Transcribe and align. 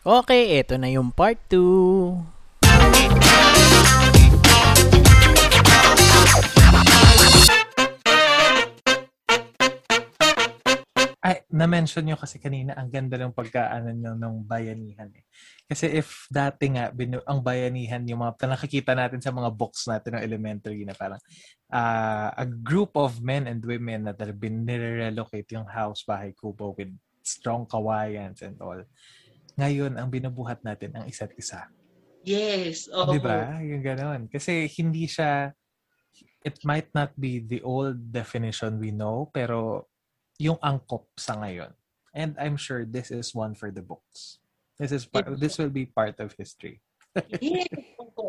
Okay, 0.00 0.56
eto 0.56 0.80
na 0.80 0.88
yung 0.88 1.12
part 1.12 1.36
2. 1.52 1.60
Ay, 11.20 11.44
na-mention 11.52 12.08
nyo 12.08 12.16
kasi 12.16 12.40
kanina, 12.40 12.72
ang 12.80 12.88
ganda 12.88 13.20
ng 13.20 13.36
pagkaano 13.36 13.92
nyo 13.92 14.16
ng 14.16 14.48
bayanihan 14.48 15.12
eh. 15.12 15.28
Kasi 15.68 15.92
if 15.92 16.24
dati 16.32 16.72
nga, 16.72 16.88
binu- 16.88 17.20
ang 17.28 17.44
bayanihan, 17.44 18.00
yung 18.08 18.24
mga 18.24 18.48
nakikita 18.48 18.96
natin 18.96 19.20
sa 19.20 19.36
mga 19.36 19.52
books 19.52 19.84
natin 19.84 20.16
ng 20.16 20.24
elementary 20.24 20.88
na 20.88 20.96
parang 20.96 21.20
uh, 21.68 22.32
a 22.40 22.48
group 22.48 22.96
of 22.96 23.20
men 23.20 23.44
and 23.44 23.60
women 23.60 24.08
that 24.08 24.16
have 24.16 24.40
been 24.40 24.64
nire-relocate 24.64 25.52
yung 25.52 25.68
house, 25.68 26.08
bahay, 26.08 26.32
kubo 26.32 26.72
with 26.72 26.88
strong 27.20 27.68
kawayans 27.68 28.40
and 28.40 28.56
all. 28.64 28.80
Ngayon, 29.60 30.00
ang 30.00 30.08
binubuhat 30.08 30.64
natin 30.64 30.96
ang 30.96 31.04
isa't 31.04 31.36
isa. 31.36 31.68
Yes. 32.24 32.88
Oh. 32.88 33.12
Di 33.12 33.20
ba? 33.20 33.60
Yung 33.60 33.84
ganon. 33.84 34.24
Kasi 34.32 34.64
hindi 34.80 35.04
siya, 35.04 35.52
it 36.40 36.56
might 36.64 36.88
not 36.96 37.12
be 37.20 37.44
the 37.44 37.60
old 37.60 38.08
definition 38.08 38.80
we 38.80 38.88
know, 38.88 39.28
pero 39.28 39.88
yung 40.40 40.56
angkop 40.64 41.12
sa 41.20 41.36
ngayon. 41.36 41.72
And 42.16 42.34
I'm 42.40 42.56
sure 42.56 42.88
this 42.88 43.12
is 43.12 43.36
one 43.36 43.52
for 43.52 43.68
the 43.68 43.84
books. 43.84 44.40
This 44.80 44.96
is 44.96 45.04
part, 45.04 45.28
this 45.36 45.60
will 45.60 45.70
be 45.70 45.84
part 45.84 46.16
of 46.24 46.32
history. 46.32 46.80
yes. 47.44 47.68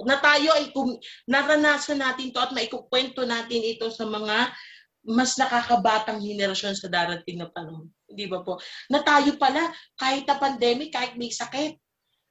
Na 0.03 0.19
tayo 0.19 0.51
ay 0.57 0.73
kung 0.75 0.99
naranasan 1.29 2.03
natin 2.03 2.33
to 2.35 2.41
at 2.41 2.51
maikukwento 2.51 3.23
natin 3.23 3.61
ito 3.63 3.87
sa 3.93 4.03
mga 4.03 4.51
mas 5.01 5.33
nakakabatang 5.37 6.21
henerasyon 6.21 6.77
sa 6.77 6.85
darating 6.85 7.41
na 7.41 7.49
panahon. 7.49 7.89
Di 8.05 8.29
ba 8.29 8.45
po? 8.45 8.61
Na 8.89 9.01
tayo 9.01 9.33
pala, 9.41 9.73
kahit 9.97 10.29
na 10.29 10.37
pandemic, 10.37 10.93
kahit 10.93 11.17
may 11.17 11.33
sakit, 11.33 11.77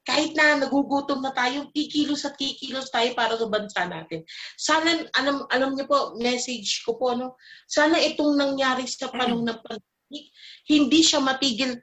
kahit 0.07 0.33
na 0.33 0.59
nagugutom 0.59 1.21
na 1.21 1.35
tayo, 1.35 1.69
kikilos 1.75 2.25
at 2.25 2.39
kikilos 2.39 2.89
tayo 2.89 3.13
para 3.13 3.37
sa 3.37 3.47
bansa 3.51 3.85
natin. 3.85 4.25
Sana, 4.57 5.07
alam, 5.13 5.45
alam 5.53 5.77
niyo 5.77 5.87
po, 5.91 6.17
message 6.17 6.83
ko 6.87 6.97
po, 6.97 7.13
no? 7.13 7.37
sana 7.69 8.01
itong 8.01 8.39
nangyari 8.39 8.87
sa 8.89 9.13
panahon 9.13 9.45
ng 9.45 9.61
pandemic, 9.61 10.25
hindi 10.67 11.01
siya 11.05 11.21
matigil 11.21 11.77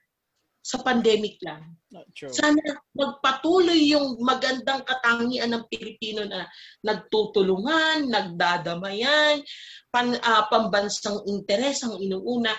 sa 0.68 0.84
pandemic 0.84 1.40
lang. 1.48 1.80
Sana 2.28 2.60
magpatuloy 2.92 3.88
yung 3.96 4.20
magandang 4.20 4.84
katangian 4.84 5.56
ng 5.56 5.64
Pilipino 5.72 6.28
na 6.28 6.44
nagtutulungan, 6.84 8.12
nagdadamayan, 8.12 9.40
pan, 9.88 10.20
uh, 10.20 10.44
pambansang 10.52 11.24
interes 11.32 11.88
ang 11.88 11.96
inuuna 11.96 12.52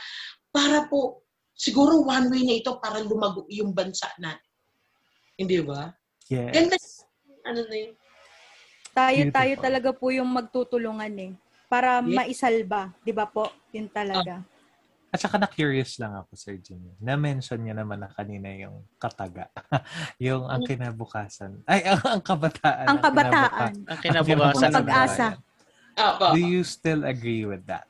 para 0.48 0.88
po 0.88 1.28
siguro 1.52 2.00
one 2.00 2.32
way 2.32 2.48
na 2.48 2.56
ito 2.56 2.80
para 2.80 3.04
lumago 3.04 3.44
yung 3.52 3.76
bansa 3.76 4.08
natin. 4.16 4.48
Hindi 5.36 5.60
ba? 5.60 5.92
Yes. 6.32 6.52
Ganda. 6.56 6.76
Ano 7.44 7.60
na 7.68 7.76
yun? 7.76 7.92
Tayo, 8.96 9.20
tayo 9.28 9.54
talaga 9.60 9.90
po 9.92 10.08
yung 10.08 10.32
magtutulungan 10.32 11.12
eh. 11.20 11.32
Para 11.68 12.00
Yes. 12.00 12.16
maisalba. 12.16 12.96
Di 13.04 13.12
ba 13.12 13.28
po? 13.28 13.52
Yun 13.76 13.92
talaga. 13.92 14.40
At 15.08 15.24
saka 15.24 15.40
na-curious 15.40 15.96
lang 15.96 16.12
ako, 16.12 16.36
Sir 16.36 16.60
Jimmy. 16.60 16.92
Na-mention 17.00 17.64
niya 17.64 17.72
naman 17.72 18.04
na 18.04 18.12
kanina 18.12 18.52
yung 18.52 18.84
kataga. 19.00 19.48
yung 20.20 20.44
ang 20.44 20.60
kinabukasan. 20.68 21.64
Ay, 21.64 21.88
ang, 21.88 22.00
ang 22.04 22.20
kabataan. 22.20 22.86
Ang 22.86 23.00
kabataan. 23.00 23.72
Ang 23.88 23.98
kinabukasan 24.04 24.68
Ang 24.68 24.76
pag-asa. 24.84 25.26
Pa. 25.96 26.36
Do 26.36 26.38
you 26.38 26.62
still 26.62 27.08
agree 27.08 27.48
with 27.48 27.64
that? 27.66 27.88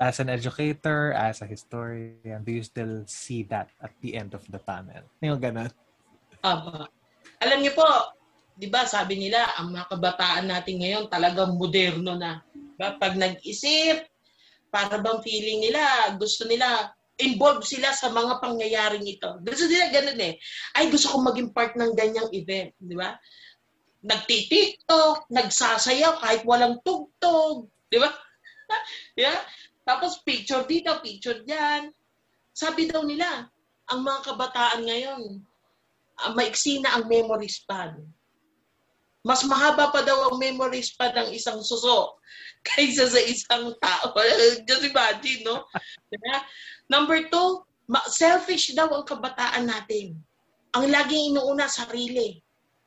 As 0.00 0.16
an 0.22 0.32
educator, 0.32 1.12
as 1.12 1.44
a 1.44 1.46
historian, 1.50 2.40
do 2.40 2.56
you 2.56 2.64
still 2.64 3.04
see 3.04 3.44
that 3.52 3.68
at 3.84 3.92
the 4.00 4.16
end 4.16 4.32
of 4.32 4.40
the 4.48 4.56
tunnel? 4.64 5.04
Yung 5.20 5.36
ganun. 5.36 5.68
Aba. 6.40 6.88
Alam 7.44 7.60
niyo 7.60 7.76
po, 7.76 7.84
'di 8.56 8.72
ba, 8.72 8.88
sabi 8.88 9.20
nila, 9.20 9.44
ang 9.60 9.76
mga 9.76 9.92
kabataan 9.92 10.48
natin 10.48 10.80
ngayon 10.80 11.04
talagang 11.12 11.52
moderno 11.60 12.16
na. 12.16 12.40
Diba? 12.52 12.96
Pag 12.96 13.20
nag-isip, 13.20 14.08
para 14.70 15.02
bang 15.02 15.20
feeling 15.20 15.66
nila, 15.66 16.14
gusto 16.16 16.46
nila 16.46 16.94
involved 17.20 17.68
sila 17.68 17.92
sa 17.92 18.08
mga 18.08 18.40
pangyayaring 18.40 19.04
ito. 19.04 19.28
Gusto 19.44 19.68
nila 19.68 19.92
ganun 19.92 20.20
eh. 20.24 20.34
Ay, 20.72 20.88
gusto 20.88 21.12
kong 21.12 21.28
maging 21.28 21.50
part 21.52 21.76
ng 21.76 21.92
ganyang 21.92 22.30
event, 22.32 22.72
di 22.80 22.96
ba? 22.96 23.14
Nagtitiktok, 24.00 25.28
nagsasayaw 25.28 26.16
kahit 26.24 26.42
walang 26.48 26.80
tugtog, 26.80 27.68
di 27.92 28.00
ba? 28.00 28.08
yeah? 29.20 29.36
Tapos 29.84 30.24
picture 30.24 30.64
dito, 30.64 30.96
picture 31.04 31.44
diyan. 31.44 31.92
Sabi 32.56 32.88
daw 32.88 33.04
nila, 33.04 33.44
ang 33.90 34.00
mga 34.00 34.32
kabataan 34.32 34.86
ngayon, 34.86 35.22
uh, 36.24 36.32
maiksi 36.32 36.80
na 36.80 36.96
ang 36.96 37.04
memory 37.10 37.50
span. 37.50 38.00
Mas 39.20 39.44
mahaba 39.44 39.92
pa 39.92 40.00
daw 40.00 40.32
ang 40.32 40.40
memory 40.40 40.80
span 40.80 41.12
ng 41.12 41.28
isang 41.36 41.60
suso 41.60 42.16
kaysa 42.64 43.08
sa 43.08 43.20
isang 43.20 43.72
tao. 43.80 44.12
Just 44.68 44.84
imagine, 44.86 45.40
no? 45.44 45.64
Diba? 46.12 46.36
Number 46.90 47.26
two, 47.28 47.64
selfish 48.10 48.76
daw 48.76 48.90
ang 48.90 49.06
kabataan 49.06 49.66
natin. 49.66 50.18
Ang 50.76 50.84
laging 50.92 51.34
inuuna, 51.34 51.66
sarili. 51.66 52.38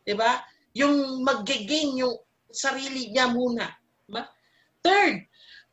Diba? 0.03 0.39
Yung 0.77 1.25
mag-gain 1.25 1.99
yung 1.99 2.15
sarili 2.51 3.11
niya 3.11 3.31
muna. 3.31 3.67
Diba? 4.07 4.23
Third, 4.83 5.25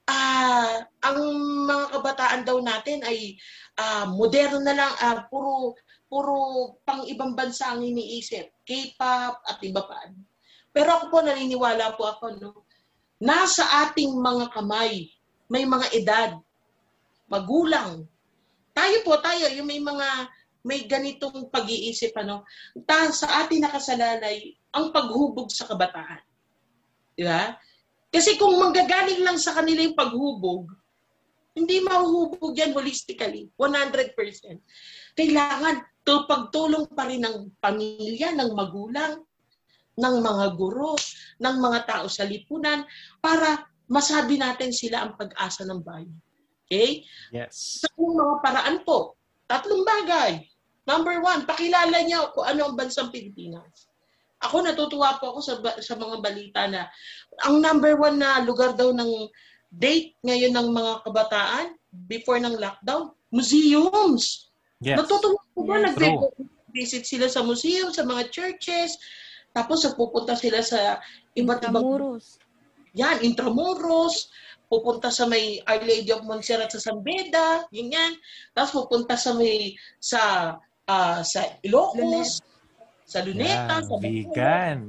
uh, 0.08 0.76
ang 1.04 1.18
mga 1.66 1.84
kabataan 1.98 2.42
daw 2.46 2.58
natin 2.62 3.02
ay 3.06 3.36
uh, 3.78 4.10
moderno 4.10 4.58
na 4.62 4.74
lang, 4.74 4.92
uh, 5.02 5.26
puro 5.30 5.74
puro 6.10 6.34
pang 6.82 7.06
ibang 7.06 7.38
bansa 7.38 7.70
ang 7.70 7.86
iniisip. 7.86 8.66
K-pop 8.66 9.46
at 9.46 9.62
iba 9.62 9.86
pa. 9.86 10.10
Pero 10.74 10.98
ako 10.98 11.04
po 11.06 11.18
naniniwala 11.22 11.94
po 11.94 12.10
ako 12.10 12.24
no. 12.42 12.66
Nasa 13.20 13.86
ating 13.86 14.16
mga 14.16 14.48
kamay 14.56 15.12
may 15.50 15.66
mga 15.66 15.86
edad, 15.98 16.30
magulang. 17.26 18.06
Tayo 18.70 18.96
po 19.02 19.18
tayo 19.18 19.50
yung 19.50 19.66
may 19.66 19.82
mga 19.82 20.08
may 20.62 20.86
ganitong 20.86 21.50
pag-iisip 21.50 22.14
ano. 22.14 22.46
Ta 22.86 23.10
sa 23.10 23.42
atin 23.42 23.66
nakasalalay 23.66 24.54
ang 24.70 24.94
paghubog 24.94 25.50
sa 25.50 25.66
kabataan. 25.66 26.22
Di 27.18 27.26
ba? 27.26 27.58
Kasi 28.14 28.38
kung 28.38 28.54
manggagaling 28.62 29.26
lang 29.26 29.42
sa 29.42 29.58
kanila 29.58 29.82
yung 29.82 29.98
paghubog, 29.98 30.70
hindi 31.50 31.82
mahuhubog 31.82 32.54
yan 32.54 32.70
holistically, 32.70 33.50
100%. 33.58 34.14
Kailangan 35.18 35.82
to 36.06 36.30
pagtulong 36.30 36.86
pa 36.94 37.10
rin 37.10 37.26
ng 37.26 37.58
pamilya, 37.58 38.38
ng 38.38 38.50
magulang, 38.54 39.18
ng 39.98 40.16
mga 40.22 40.46
guro, 40.54 40.94
ng 41.40 41.56
mga 41.58 41.80
tao 41.88 42.06
sa 42.06 42.22
lipunan 42.22 42.86
para 43.18 43.66
masabi 43.90 44.38
natin 44.38 44.70
sila 44.70 45.02
ang 45.02 45.18
pag-asa 45.18 45.66
ng 45.66 45.80
bayan. 45.82 46.14
Okay? 46.70 47.02
Yes. 47.34 47.82
Sa 47.82 47.90
mga 47.98 48.38
paraan 48.38 48.86
po, 48.86 49.18
tatlong 49.50 49.82
bagay. 49.82 50.46
Number 50.86 51.18
one, 51.18 51.42
pakilala 51.42 51.98
niya 52.06 52.30
kung 52.30 52.46
ano 52.46 52.70
ang 52.70 52.74
bansang 52.78 53.10
Pilipinas. 53.10 53.90
Ako 54.40 54.64
natutuwa 54.64 55.20
po 55.20 55.36
ako 55.36 55.40
sa, 55.42 55.54
sa 55.82 55.94
mga 55.98 56.16
balita 56.24 56.64
na 56.70 56.88
ang 57.44 57.60
number 57.60 57.98
one 57.98 58.16
na 58.16 58.40
lugar 58.40 58.72
daw 58.72 58.88
ng 58.94 59.28
date 59.68 60.16
ngayon 60.24 60.56
ng 60.56 60.68
mga 60.72 60.92
kabataan 61.04 61.76
before 62.08 62.40
ng 62.40 62.56
lockdown, 62.56 63.12
museums. 63.34 64.50
Yes. 64.80 64.96
Natutuwa 64.96 65.42
ko 65.52 65.60
ba? 65.66 65.76
Yes. 65.82 65.94
Nag-visit 65.98 67.04
sila 67.04 67.26
sa 67.26 67.42
museum, 67.44 67.90
sa 67.92 68.06
mga 68.06 68.30
churches, 68.30 68.96
tapos 69.50 69.82
pupunta 69.98 70.38
sila 70.38 70.62
sa 70.62 71.02
iba't 71.34 71.66
ibang... 71.66 71.82
Intramuros. 71.82 72.38
Yan, 72.98 73.22
Intramuros, 73.22 74.30
pupunta 74.70 75.10
sa 75.10 75.26
may 75.26 75.58
Our 75.66 75.82
Lady 75.82 76.10
of 76.14 76.22
Montserrat 76.22 76.70
sa 76.70 76.78
San 76.78 77.02
Beda, 77.02 77.66
yun 77.74 77.90
yan. 77.90 78.12
Tapos 78.54 78.86
pupunta 78.86 79.18
sa 79.18 79.34
may 79.34 79.74
sa 79.98 80.54
uh, 80.86 81.20
sa 81.26 81.58
Ilocos, 81.66 82.38
sa 83.02 83.26
Luneta, 83.26 83.82
Yeah, 83.82 83.86
sa 83.86 83.96
vegan. 83.98 84.80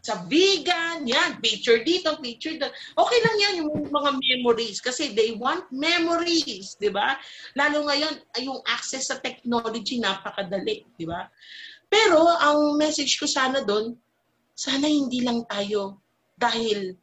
sa 0.00 0.14
vegan, 0.24 1.04
yan, 1.04 1.36
picture 1.44 1.84
dito, 1.84 2.16
picture 2.24 2.56
doon. 2.56 2.72
Okay 2.96 3.18
lang 3.20 3.36
yan 3.36 3.54
yung 3.60 3.92
mga 3.92 4.16
memories 4.16 4.80
kasi 4.80 5.12
they 5.12 5.36
want 5.36 5.68
memories, 5.68 6.80
di 6.80 6.88
ba? 6.88 7.20
Lalo 7.52 7.84
ngayon, 7.84 8.16
ay 8.32 8.48
yung 8.48 8.64
access 8.64 9.12
sa 9.12 9.20
technology 9.20 10.00
napakadali, 10.00 10.88
di 10.96 11.04
ba? 11.04 11.28
Pero 11.88 12.20
ang 12.38 12.76
message 12.76 13.16
ko 13.16 13.24
sana 13.24 13.64
doon, 13.64 13.96
sana 14.52 14.86
hindi 14.86 15.24
lang 15.24 15.44
tayo 15.48 16.00
dahil 16.36 16.94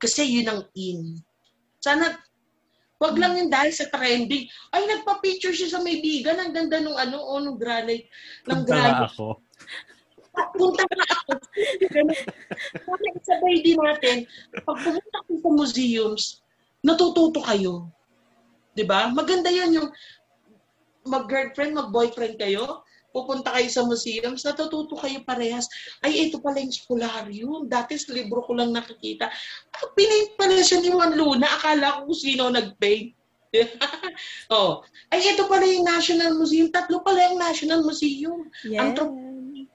kasi 0.00 0.24
yun 0.24 0.48
ang 0.48 0.62
in. 0.74 1.18
Sana 1.82 2.16
Wag 3.00 3.16
lang 3.16 3.32
yung 3.32 3.48
dahil 3.48 3.72
sa 3.72 3.88
trending. 3.88 4.44
Ay, 4.68 4.84
nagpa-picture 4.84 5.56
siya 5.56 5.72
sa 5.72 5.80
may 5.80 6.04
vegan. 6.04 6.36
Ang 6.36 6.52
ganda 6.52 6.76
nung 6.84 7.00
ano, 7.00 7.16
o 7.16 7.40
nung 7.40 7.56
granite. 7.56 8.12
Ng 8.44 8.60
granite. 8.68 9.08
ako. 9.08 9.40
Punta 10.52 10.84
na 10.84 11.04
ako. 11.08 11.32
Sana 12.84 13.06
isabay 13.16 13.56
din 13.64 13.80
natin, 13.80 14.16
pag 14.52 14.78
pumunta 14.84 15.18
kayo 15.24 15.36
sa 15.40 15.50
museums, 15.50 16.22
natututo 16.84 17.40
kayo. 17.40 17.88
'Di 18.76 18.84
ba? 18.86 19.10
Maganda 19.10 19.50
'yan 19.50 19.74
yung 19.74 19.88
mag-girlfriend, 21.08 21.74
mag-boyfriend 21.74 22.38
kayo, 22.38 22.84
pupunta 23.10 23.54
kayo 23.54 23.68
sa 23.70 23.82
museums, 23.86 24.42
natututo 24.46 24.94
kayo 24.98 25.22
parehas. 25.26 25.66
Ay, 26.02 26.30
ito 26.30 26.38
pala 26.38 26.62
yung 26.62 26.74
spolarium. 26.74 27.66
Dati 27.66 27.98
sa 27.98 28.14
libro 28.14 28.42
ko 28.46 28.54
lang 28.54 28.74
nakikita. 28.74 29.30
Ah, 29.74 29.86
pinaint 29.94 30.34
pala 30.38 30.62
siya 30.62 30.78
ni 30.82 30.90
Juan 30.90 31.14
Luna. 31.14 31.46
Akala 31.46 32.00
ko 32.00 32.10
kung 32.10 32.20
sino 32.20 32.50
nag-paint. 32.50 33.14
oh. 34.54 34.86
Ay, 35.10 35.34
ito 35.34 35.50
pala 35.50 35.66
yung 35.66 35.86
National 35.86 36.38
Museum. 36.38 36.70
Tatlo 36.70 37.02
pala 37.02 37.34
yung 37.34 37.42
National 37.42 37.82
Museum. 37.82 38.46
Yes. 38.62 38.78
Anthropology, 38.78 39.66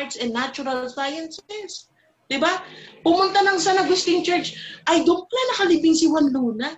Arts 0.00 0.16
and 0.20 0.32
Natural 0.36 0.84
Sciences. 0.88 1.92
'Di 2.32 2.40
ba? 2.40 2.64
Pumunta 3.04 3.44
ng 3.44 3.60
San 3.60 3.76
Agustin 3.76 4.24
Church, 4.24 4.56
ay 4.88 5.04
doon 5.04 5.28
pala 5.28 5.44
nakalibing 5.52 5.92
si 5.92 6.08
Juan 6.08 6.32
Luna. 6.32 6.72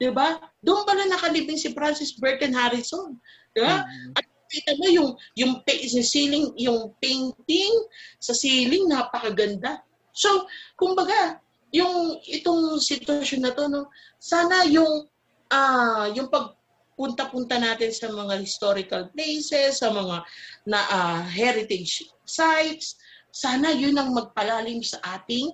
'Di 0.00 0.08
ba? 0.08 0.40
Doon 0.64 0.88
pala 0.88 1.04
nakalibing 1.04 1.60
si 1.60 1.76
Francis 1.76 2.16
Burton 2.16 2.56
Harrison. 2.56 3.20
'Di 3.52 3.60
ba? 3.60 3.84
At 4.16 4.24
kita 4.54 4.78
mo 4.78 4.86
yung 4.86 5.10
yung 5.34 5.52
sa 5.66 6.02
ceiling, 6.06 6.54
yung 6.54 6.94
painting 7.02 7.74
sa 8.22 8.30
ceiling 8.30 8.86
napakaganda. 8.86 9.82
So, 10.14 10.46
kumbaga, 10.78 11.42
yung 11.74 12.22
itong 12.22 12.78
sitwasyon 12.78 13.40
na 13.42 13.50
to 13.50 13.66
no, 13.66 13.90
sana 14.22 14.62
yung 14.70 15.10
ah 15.50 16.06
yung 16.14 16.30
pagpunta-punta 16.30 17.58
natin 17.58 17.90
sa 17.90 18.06
mga 18.14 18.38
historical 18.38 19.10
places, 19.10 19.82
sa 19.82 19.90
mga 19.90 20.22
na 20.70 20.80
ah, 20.86 21.22
heritage 21.26 22.06
sites, 22.22 22.94
sana 23.34 23.74
yun 23.74 23.98
ang 23.98 24.14
magpalalim 24.14 24.86
sa 24.86 25.02
ating 25.18 25.50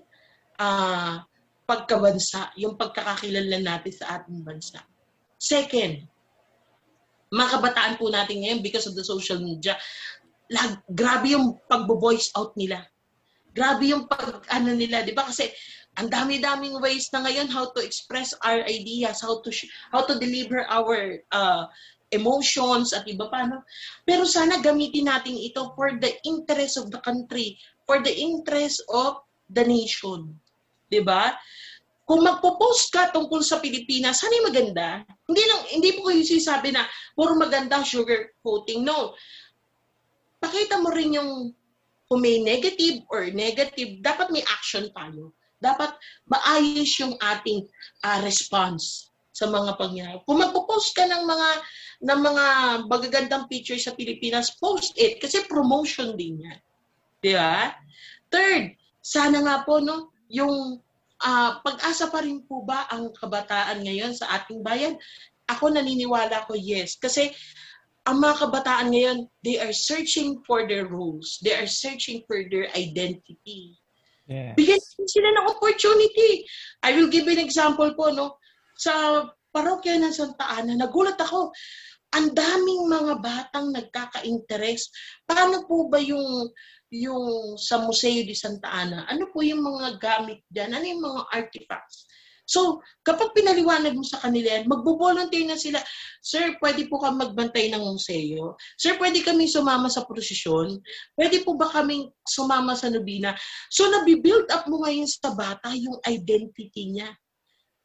ah, 0.60 1.24
pagkabansa, 1.64 2.52
yung 2.60 2.76
pagkakakilala 2.76 3.56
natin 3.62 3.94
sa 3.94 4.20
ating 4.20 4.44
bansa. 4.44 4.82
Second, 5.40 6.04
mga 7.30 7.48
kabataan 7.58 7.94
po 7.96 8.10
natin 8.10 8.42
ngayon 8.42 8.60
because 8.60 8.90
of 8.90 8.98
the 8.98 9.06
social 9.06 9.38
media, 9.38 9.78
lag, 10.50 10.82
grabe 10.90 11.32
yung 11.32 11.58
pagbo-voice 11.70 12.34
out 12.34 12.52
nila. 12.58 12.82
Grabe 13.50 13.90
yung 13.90 14.10
pag, 14.10 14.42
ano 14.50 14.74
nila, 14.74 15.06
di 15.06 15.14
ba? 15.14 15.26
Kasi 15.26 15.50
ang 15.98 16.10
dami-daming 16.10 16.78
ways 16.78 17.10
na 17.10 17.26
ngayon 17.26 17.50
how 17.50 17.70
to 17.74 17.82
express 17.82 18.34
our 18.46 18.62
ideas, 18.66 19.22
how 19.22 19.42
to 19.42 19.50
how 19.90 20.06
to 20.06 20.14
deliver 20.22 20.62
our 20.70 21.18
uh, 21.34 21.66
emotions 22.14 22.94
at 22.94 23.06
iba 23.10 23.26
pa. 23.26 23.46
No? 23.46 23.66
Pero 24.06 24.22
sana 24.26 24.62
gamitin 24.62 25.10
natin 25.10 25.34
ito 25.34 25.74
for 25.74 25.98
the 25.98 26.14
interest 26.22 26.78
of 26.78 26.94
the 26.94 27.02
country, 27.02 27.58
for 27.86 27.98
the 28.02 28.14
interest 28.14 28.82
of 28.90 29.18
the 29.50 29.66
nation. 29.66 30.38
'Di 30.90 31.02
ba? 31.02 31.34
Kung 32.10 32.26
magpo-post 32.26 32.90
ka 32.90 33.14
tungkol 33.14 33.38
sa 33.38 33.62
Pilipinas, 33.62 34.18
sana 34.18 34.42
maganda. 34.42 35.06
Hindi 35.30 35.42
lang 35.46 35.60
hindi 35.70 35.94
po 35.94 36.10
kayo 36.10 36.26
sinasabi 36.26 36.74
na 36.74 36.82
puro 37.14 37.38
maganda 37.38 37.86
sugar 37.86 38.34
coating. 38.42 38.82
No. 38.82 39.14
Pakita 40.42 40.82
mo 40.82 40.90
rin 40.90 41.14
yung 41.14 41.54
kung 42.10 42.18
may 42.18 42.42
negative 42.42 43.06
or 43.14 43.30
negative, 43.30 44.02
dapat 44.02 44.34
may 44.34 44.42
action 44.42 44.90
tayo. 44.90 45.30
Dapat 45.62 45.94
maayos 46.26 46.90
yung 46.98 47.14
ating 47.22 47.70
ah, 48.02 48.18
response 48.26 49.14
sa 49.30 49.46
mga 49.46 49.78
pangyayari. 49.78 50.18
Kung 50.26 50.42
magpo-post 50.42 50.98
ka 50.98 51.06
ng 51.06 51.22
mga 51.22 51.48
ng 52.10 52.20
mga 52.26 52.44
magagandang 52.90 53.46
pictures 53.46 53.86
sa 53.86 53.94
Pilipinas, 53.94 54.50
post 54.58 54.98
it 54.98 55.22
kasi 55.22 55.46
promotion 55.46 56.18
din 56.18 56.42
yan. 56.42 56.58
Di 57.22 57.38
ba? 57.38 57.70
Third, 58.34 58.74
sana 58.98 59.46
nga 59.46 59.62
po 59.62 59.78
no, 59.78 60.10
yung 60.26 60.82
ah, 61.24 61.60
pag-asa 61.60 62.08
pa 62.08 62.24
rin 62.24 62.44
po 62.44 62.64
ba 62.64 62.88
ang 62.88 63.12
kabataan 63.12 63.84
ngayon 63.84 64.12
sa 64.16 64.40
ating 64.40 64.64
bayan? 64.64 64.96
Ako 65.50 65.68
naniniwala 65.72 66.46
ko 66.46 66.54
yes. 66.54 66.96
Kasi 66.96 67.30
ang 68.08 68.22
mga 68.24 68.48
kabataan 68.48 68.88
ngayon, 68.90 69.18
they 69.44 69.60
are 69.60 69.74
searching 69.76 70.40
for 70.48 70.64
their 70.64 70.88
roles. 70.88 71.36
They 71.44 71.52
are 71.52 71.68
searching 71.68 72.24
for 72.24 72.40
their 72.48 72.72
identity. 72.72 73.76
Yes. 74.30 74.54
Bigyan 74.56 74.80
sila 75.10 75.28
ng 75.36 75.50
opportunity. 75.50 76.46
I 76.86 76.96
will 76.96 77.10
give 77.12 77.26
an 77.28 77.42
example 77.42 77.92
po, 77.98 78.14
no? 78.14 78.40
Sa 78.78 79.26
parokya 79.52 79.98
ng 79.98 80.14
Santa 80.14 80.46
Ana, 80.48 80.78
nagulat 80.78 81.18
ako. 81.18 81.50
Ang 82.14 82.34
daming 82.34 82.90
mga 82.90 83.14
batang 83.22 83.74
nagkaka-interest. 83.74 84.90
Paano 85.26 85.66
po 85.66 85.90
ba 85.90 85.98
yung 85.98 86.50
yung 86.90 87.54
sa 87.54 87.82
Museo 87.82 88.26
de 88.26 88.34
Santa 88.34 88.70
Ana? 88.70 89.06
Ano 89.06 89.30
po 89.30 89.42
yung 89.46 89.62
mga 89.62 89.98
gamit 90.02 90.42
diyan? 90.50 90.70
Ano 90.74 90.84
yung 90.86 91.02
mga 91.02 91.20
artifacts? 91.30 92.10
So, 92.50 92.82
kapag 93.06 93.30
pinaliwanag 93.30 93.94
mo 93.94 94.02
sa 94.02 94.18
kanila 94.18 94.58
yan, 94.58 94.66
magbo-volunteer 94.66 95.46
na 95.46 95.54
sila. 95.54 95.78
Sir, 96.18 96.58
pwede 96.58 96.90
po 96.90 96.98
kami 96.98 97.22
magbantay 97.22 97.70
ng 97.70 97.78
museo. 97.78 98.58
Sir, 98.74 98.98
pwede 98.98 99.22
kami 99.22 99.46
sumama 99.46 99.86
sa 99.86 100.02
prosesyon. 100.02 100.82
Pwede 101.14 101.46
po 101.46 101.54
ba 101.54 101.70
kaming 101.70 102.10
sumama 102.26 102.74
sa 102.74 102.90
nobina? 102.90 103.38
So, 103.70 103.86
nabibuild 103.86 104.50
up 104.50 104.66
mo 104.66 104.82
ngayon 104.82 105.06
sa 105.06 105.30
bata 105.30 105.70
yung 105.78 106.02
identity 106.10 106.90
niya. 106.90 107.14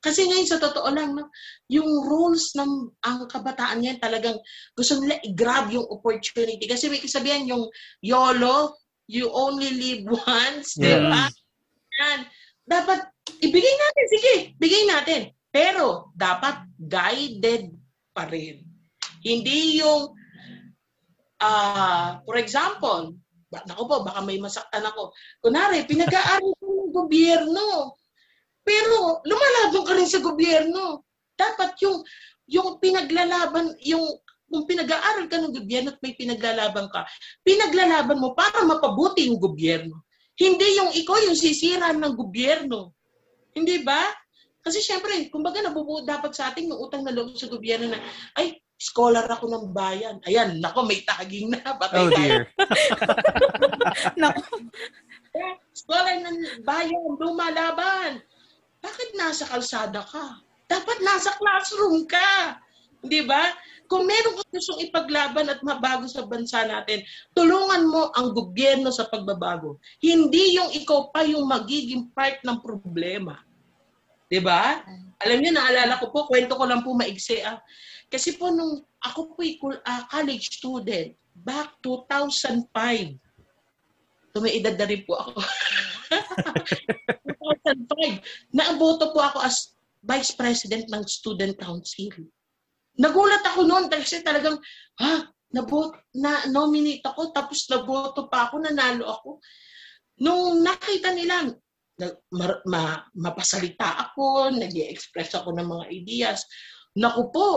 Kasi 0.02 0.26
ngayon, 0.26 0.50
sa 0.50 0.58
totoo 0.58 0.90
lang, 0.90 1.14
no, 1.14 1.30
yung 1.70 1.90
rules 2.06 2.54
ng 2.58 2.90
ang 3.06 3.26
kabataan 3.30 3.82
niyan 3.82 4.02
talagang 4.02 4.38
gusto 4.74 4.98
nila 4.98 5.22
i-grab 5.26 5.70
yung 5.70 5.86
opportunity. 5.94 6.66
Kasi 6.66 6.90
may 6.90 7.02
kasabihan 7.02 7.46
yung 7.46 7.70
YOLO, 8.02 8.74
you 9.08 9.30
only 9.34 9.70
live 9.74 10.04
once, 10.28 10.78
di 10.78 10.90
ba? 10.90 11.30
Yan. 12.02 12.20
Dapat 12.66 13.00
ibigay 13.42 13.76
natin, 13.78 14.06
sige, 14.10 14.36
bigay 14.58 14.84
natin. 14.90 15.22
Pero 15.54 16.12
dapat 16.18 16.68
guided 16.76 17.72
pa 18.12 18.28
rin. 18.28 18.66
Hindi 19.24 19.80
yung, 19.80 20.12
ah, 21.40 22.20
for 22.26 22.36
example, 22.36 23.16
ba, 23.56 23.64
naku 23.70 23.84
po, 23.88 23.96
baka 24.04 24.20
may 24.26 24.42
masaktan 24.42 24.84
ako. 24.84 25.16
Kunwari, 25.40 25.88
pinag-aaral 25.88 26.52
ko 26.60 26.66
ng 26.66 26.92
gobyerno. 26.92 27.96
Pero 28.66 29.22
lumalaban 29.24 29.86
ka 29.86 29.94
rin 29.94 30.10
sa 30.10 30.20
gobyerno. 30.20 31.06
Dapat 31.38 31.78
yung 31.86 32.02
yung 32.46 32.78
pinaglalaban, 32.78 33.74
yung 33.82 34.06
kung 34.50 34.66
pinag-aaral 34.70 35.26
ka 35.28 35.38
ng 35.42 35.54
gobyerno 35.54 35.90
at 35.94 36.00
may 36.00 36.14
pinaglalaban 36.14 36.88
ka, 36.90 37.04
pinaglalaban 37.42 38.22
mo 38.22 38.38
para 38.38 38.64
mapabuti 38.64 39.28
yung 39.28 39.42
gobyerno. 39.42 40.06
Hindi 40.36 40.68
yung 40.78 40.92
ikaw 40.92 41.18
yung 41.26 41.38
sisira 41.38 41.96
ng 41.96 42.14
gobyerno. 42.16 42.94
Hindi 43.56 43.82
ba? 43.82 44.04
Kasi 44.66 44.82
syempre, 44.82 45.30
kumbaga 45.30 45.62
nabubuo 45.62 46.04
dapat 46.04 46.34
sa 46.34 46.52
ating 46.52 46.68
ng 46.68 46.82
utang 46.82 47.06
na 47.06 47.14
loob 47.14 47.38
sa 47.38 47.48
gobyerno 47.48 47.90
na, 47.90 48.02
ay, 48.36 48.58
scholar 48.76 49.24
ako 49.30 49.48
ng 49.48 49.66
bayan. 49.72 50.20
Ayan, 50.28 50.60
nako, 50.60 50.84
may 50.84 51.00
tagging 51.06 51.54
na. 51.54 51.62
Patay 51.80 52.00
Oh 52.02 52.10
dear. 52.12 52.44
Naku, 54.20 54.68
Scholar 55.76 56.16
ng 56.24 56.64
bayan, 56.64 57.16
lumalaban. 57.20 58.24
Bakit 58.80 59.10
nasa 59.20 59.44
kalsada 59.48 60.02
ka? 60.04 60.40
Dapat 60.66 60.98
nasa 61.04 61.36
classroom 61.38 62.08
ka. 62.08 62.60
Di 63.06 63.22
ba? 63.24 63.54
Kung 63.86 64.10
meron 64.10 64.34
kang 64.42 64.50
gustong 64.50 64.82
ipaglaban 64.82 65.46
at 65.46 65.62
mabago 65.62 66.10
sa 66.10 66.26
bansa 66.26 66.66
natin, 66.66 67.06
tulungan 67.38 67.86
mo 67.86 68.10
ang 68.18 68.34
gobyerno 68.34 68.90
sa 68.90 69.06
pagbabago. 69.06 69.78
Hindi 70.02 70.58
yung 70.58 70.74
ikaw 70.74 71.14
pa 71.14 71.22
yung 71.22 71.46
magiging 71.46 72.10
part 72.10 72.42
ng 72.42 72.58
problema. 72.66 73.38
Di 74.26 74.42
ba? 74.42 74.82
Alam 75.22 75.38
niyo, 75.38 75.52
naalala 75.54 76.02
ko 76.02 76.10
po, 76.10 76.26
kwento 76.26 76.58
ko 76.58 76.66
lang 76.66 76.82
po 76.82 76.98
maigsi. 76.98 77.46
Ah. 77.46 77.62
Kasi 78.10 78.34
po 78.42 78.50
nung 78.50 78.82
ako 79.06 79.38
po 79.38 79.46
college 80.10 80.58
student, 80.58 81.14
back 81.46 81.78
2005, 81.86 82.66
so 84.34 84.42
may 84.42 84.58
edad 84.58 84.74
na 84.82 84.90
rin 84.90 85.06
po 85.06 85.14
ako. 85.14 85.32
2005, 87.66 88.54
naaboto 88.54 89.14
po 89.14 89.22
ako 89.22 89.46
as 89.46 89.78
Vice 90.06 90.34
President 90.38 90.86
ng 90.90 91.04
Student 91.06 91.58
Council. 91.58 92.14
Nagulat 92.96 93.44
ako 93.44 93.68
noon 93.68 93.86
kasi 93.92 94.24
talagang, 94.24 94.56
ha, 95.02 95.28
nabot, 95.52 95.96
na 96.16 96.48
nominate 96.52 97.04
ako, 97.04 97.32
tapos 97.36 97.68
naboto 97.68 98.28
pa 98.28 98.48
ako, 98.48 98.64
nanalo 98.64 99.06
ako. 99.08 99.30
Nung 100.24 100.64
nakita 100.64 101.12
nila, 101.12 101.48
na, 101.96 102.08
ma, 102.36 102.48
ma- 102.68 103.04
mapasalita 103.16 104.12
ako, 104.12 104.52
nag 104.52 104.72
express 104.76 105.36
ako 105.36 105.56
ng 105.56 105.68
mga 105.68 105.86
ideas. 105.92 106.44
Naku 106.96 107.32
po, 107.32 107.48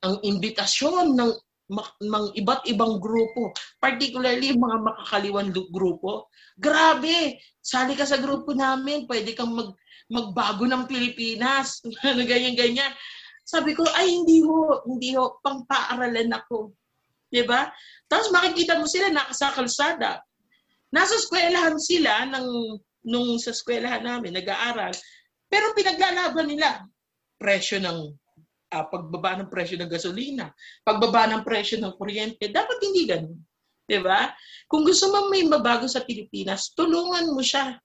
ang 0.00 0.20
imbitasyon 0.24 1.16
ng 1.16 1.30
mga 2.02 2.28
iba't 2.42 2.62
ibang 2.66 2.98
grupo, 2.98 3.54
particularly 3.78 4.56
mga 4.58 4.78
makakaliwan 4.82 5.54
grupo, 5.70 6.32
grabe, 6.58 7.38
sali 7.62 7.94
ka 7.94 8.02
sa 8.02 8.18
grupo 8.18 8.50
namin, 8.50 9.06
pwede 9.06 9.38
kang 9.38 9.54
mag, 9.54 9.70
magbago 10.10 10.66
ng 10.66 10.90
Pilipinas, 10.90 11.78
ganyan-ganyan. 12.30 12.90
Sabi 13.50 13.74
ko, 13.74 13.82
ay 13.98 14.06
hindi 14.06 14.46
ho, 14.46 14.86
hindi 14.86 15.18
ho, 15.18 15.42
pang-paaralan 15.42 16.30
ako. 16.30 16.70
'Di 17.30 17.46
ba? 17.46 17.70
Tapos 18.10 18.28
makikita 18.34 18.76
mo 18.76 18.90
sila 18.90 19.08
nakasa 19.10 19.54
kalsada. 19.54 20.10
Nasa 20.90 21.14
eskwelahan 21.14 21.78
sila 21.78 22.26
ng 22.26 22.46
nung 23.06 23.38
sa 23.38 23.54
eskwelahan 23.54 24.02
namin 24.02 24.34
nag-aaral. 24.34 24.92
Pero 25.46 25.72
pinaglalaban 25.72 26.50
nila 26.50 26.84
presyo 27.38 27.78
ng 27.78 27.98
ah, 28.74 28.86
pagbaba 28.86 29.38
ng 29.40 29.48
presyo 29.48 29.78
ng 29.78 29.90
gasolina, 29.90 30.50
pagbaba 30.82 31.30
ng 31.30 31.42
presyo 31.46 31.78
ng 31.78 31.94
kuryente. 31.94 32.50
Dapat 32.50 32.78
hindi 32.82 33.02
ganun. 33.06 33.38
'Di 33.86 33.98
ba? 34.02 34.34
Kung 34.66 34.82
gusto 34.82 35.10
mo 35.10 35.30
may 35.30 35.46
mabago 35.46 35.86
sa 35.86 36.02
Pilipinas, 36.02 36.74
tulungan 36.74 37.30
mo 37.30 37.42
siya. 37.42 37.78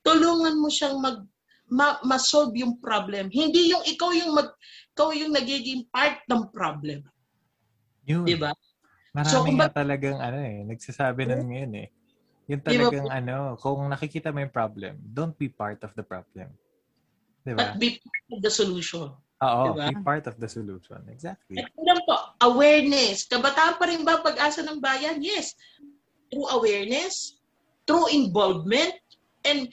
Tulungan 0.00 0.56
mo 0.56 0.68
siyang 0.68 0.96
mag 1.00 1.24
ma- 1.70 2.02
ma-solve 2.04 2.52
yung 2.60 2.76
problem. 2.82 3.30
Hindi 3.32 3.72
yung 3.72 3.84
ikaw 3.86 4.10
yung 4.12 4.36
mag 4.36 4.48
ikaw 5.00 5.16
yung 5.16 5.32
nagiging 5.32 5.88
part 5.88 6.20
ng 6.28 6.52
problem. 6.52 7.00
Yun. 8.04 8.28
'Di 8.28 8.36
ba? 8.36 8.52
Marami 9.16 9.32
So, 9.32 9.56
ba- 9.56 9.72
talagang 9.72 10.20
ano 10.20 10.38
eh, 10.44 10.60
nagsasabi 10.68 11.24
nun 11.24 11.48
ngayon 11.48 11.72
eh. 11.80 11.88
Yung 12.52 12.60
talagang 12.60 13.08
ano, 13.08 13.56
kung 13.56 13.80
nakikita 13.88 14.28
mo 14.28 14.44
yung 14.44 14.52
problem, 14.52 15.00
don't 15.00 15.32
be 15.40 15.48
part 15.48 15.80
of 15.80 15.96
the 15.96 16.04
problem. 16.04 16.52
Di 17.40 17.56
ba? 17.56 17.72
But 17.72 17.80
be 17.80 17.96
part 17.96 18.26
of 18.36 18.38
the 18.44 18.52
solution. 18.52 19.08
Oo, 19.40 19.62
diba? 19.72 19.88
be 19.88 19.96
part 20.04 20.28
of 20.28 20.36
the 20.36 20.46
solution. 20.46 21.00
Exactly. 21.08 21.56
At 21.56 21.72
lang 21.80 22.04
po, 22.04 22.36
awareness. 22.44 23.24
Kabataan 23.24 23.80
pa 23.80 23.88
rin 23.88 24.04
ba 24.04 24.20
pag-asa 24.20 24.60
ng 24.62 24.78
bayan? 24.78 25.24
Yes. 25.24 25.56
Through 26.28 26.46
awareness, 26.52 27.40
through 27.88 28.12
involvement, 28.12 28.94
and 29.48 29.72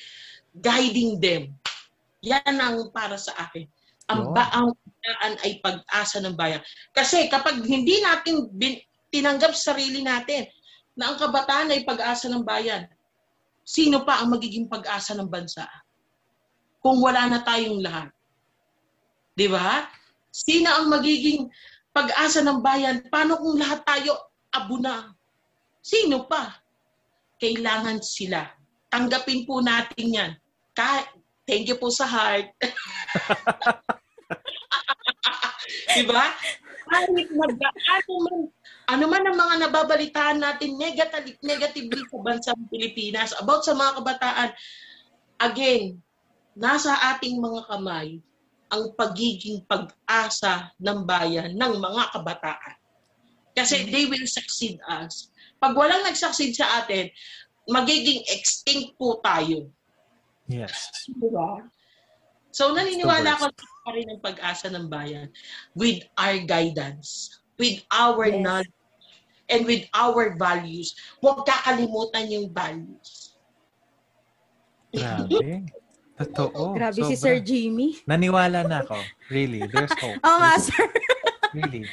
guiding 0.56 1.20
them. 1.20 1.54
Yan 2.24 2.58
ang 2.58 2.90
para 2.96 3.20
sa 3.20 3.36
akin. 3.38 3.68
Ang 4.08 4.32
Yun. 4.32 4.34
ba 4.34 4.50
ang 4.56 4.72
kabataan 4.98 5.34
ay 5.46 5.52
pag-asa 5.64 6.18
ng 6.20 6.36
bayan. 6.36 6.62
Kasi 6.92 7.30
kapag 7.32 7.64
hindi 7.64 8.02
natin 8.04 8.50
bin, 8.52 8.76
tinanggap 9.14 9.56
sa 9.56 9.74
sarili 9.74 10.04
natin 10.04 10.44
na 10.98 11.14
ang 11.14 11.18
kabataan 11.22 11.72
ay 11.72 11.88
pag-asa 11.88 12.28
ng 12.28 12.44
bayan, 12.44 12.90
sino 13.64 14.04
pa 14.04 14.20
ang 14.20 14.34
magiging 14.34 14.68
pag-asa 14.68 15.16
ng 15.16 15.30
bansa? 15.30 15.64
Kung 16.84 17.00
wala 17.00 17.28
na 17.32 17.40
tayong 17.44 17.80
lahat. 17.80 18.10
Di 19.38 19.48
ba? 19.48 19.86
Sino 20.34 20.70
ang 20.70 20.90
magiging 20.92 21.48
pag-asa 21.94 22.42
ng 22.44 22.60
bayan? 22.60 23.06
Paano 23.08 23.38
kung 23.40 23.58
lahat 23.58 23.86
tayo 23.86 24.18
abo 24.54 24.82
na? 24.82 25.14
Sino 25.82 26.28
pa? 26.28 26.58
Kailangan 27.38 28.02
sila. 28.02 28.44
Tanggapin 28.90 29.46
po 29.46 29.62
natin 29.62 30.06
yan. 30.10 30.32
Kahit, 30.74 31.10
thank 31.46 31.70
you 31.70 31.78
po 31.78 31.90
sa 31.94 32.10
heart. 32.10 32.50
di 35.96 36.04
ba? 36.08 36.32
Kahit 36.88 37.28
mag- 37.36 37.60
ano 37.60 38.14
man, 38.24 38.40
ano 38.88 39.06
man 39.12 39.24
ang 39.28 39.38
mga 39.38 39.56
nababalitaan 39.68 40.38
natin 40.40 40.80
negative, 40.80 41.36
negatively 41.44 42.02
sa 42.08 42.20
bansang 42.24 42.62
Pilipinas 42.72 43.36
about 43.40 43.68
sa 43.68 43.76
mga 43.76 43.92
kabataan, 44.00 44.50
again, 45.44 46.00
nasa 46.56 46.96
ating 47.16 47.38
mga 47.38 47.68
kamay 47.68 48.18
ang 48.68 48.84
pagiging 48.96 49.64
pag-asa 49.64 50.72
ng 50.80 51.08
bayan 51.08 51.56
ng 51.56 51.74
mga 51.80 52.04
kabataan. 52.12 52.76
Kasi 53.56 53.88
they 53.90 54.06
will 54.06 54.28
succeed 54.28 54.78
us. 54.86 55.32
Pag 55.58 55.74
walang 55.74 56.06
nag-succeed 56.06 56.54
sa 56.54 56.84
atin, 56.84 57.10
magiging 57.68 58.22
extinct 58.32 58.96
po 59.00 59.18
tayo. 59.24 59.72
Yes. 60.48 60.92
Diba? 61.10 61.66
So 62.58 62.74
naniniwala 62.74 63.38
It's 63.38 63.54
ko 63.54 63.78
pa 63.86 63.94
rin 63.94 64.10
ang 64.10 64.18
pag-asa 64.18 64.74
ng 64.74 64.90
bayan 64.90 65.30
with 65.78 66.02
our 66.18 66.42
guidance, 66.42 67.30
with 67.62 67.86
our 67.94 68.26
Yes. 68.34 68.42
knowledge, 68.42 68.74
and 69.46 69.62
with 69.70 69.86
our 69.94 70.34
values. 70.34 70.98
Huwag 71.22 71.46
kakalimutan 71.46 72.26
yung 72.34 72.50
values. 72.50 73.38
Grabe. 74.90 75.70
Totoo. 76.18 76.74
Grabe 76.74 76.98
si 76.98 77.14
Sobra. 77.14 77.22
Sir 77.22 77.36
Jimmy. 77.46 78.02
Naniwala 78.10 78.66
na 78.66 78.82
ako. 78.82 79.06
Really. 79.30 79.70
There's 79.70 79.94
hope. 79.94 80.18
Oo 80.26 80.38
nga, 80.42 80.58
sir. 80.58 80.82
Really. 81.54 81.86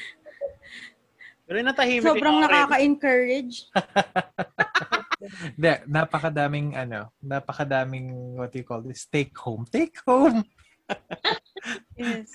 Pero 1.44 1.60
natahimik 1.60 2.08
Sobrang 2.08 2.40
Red. 2.40 2.48
nakaka-encourage. 2.48 3.68
Hindi, 5.56 5.72
napakadaming 5.88 6.76
ano, 6.76 7.10
napakadaming 7.20 8.36
what 8.36 8.52
do 8.52 8.60
you 8.60 8.66
call 8.66 8.84
this? 8.84 9.08
Take 9.08 9.32
home. 9.36 9.64
Take 9.68 9.96
home. 10.04 10.44
Yes. 11.96 12.28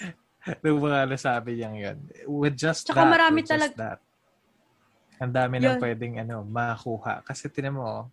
Nung 0.66 0.82
mga 0.82 1.06
nasabi 1.06 1.60
niyang 1.60 1.78
yun. 1.78 1.98
With 2.26 2.58
just 2.58 2.88
Tsaka 2.88 3.06
that. 3.06 3.12
marami 3.14 3.46
with 3.46 3.50
just 3.52 3.54
talag- 3.54 3.78
that. 3.78 4.00
Ang 5.20 5.32
dami 5.36 5.60
Yun. 5.60 5.78
pwedeng 5.78 6.16
ano, 6.24 6.42
makuha. 6.48 7.22
Kasi 7.28 7.52
tinan 7.52 7.76
mo, 7.76 8.08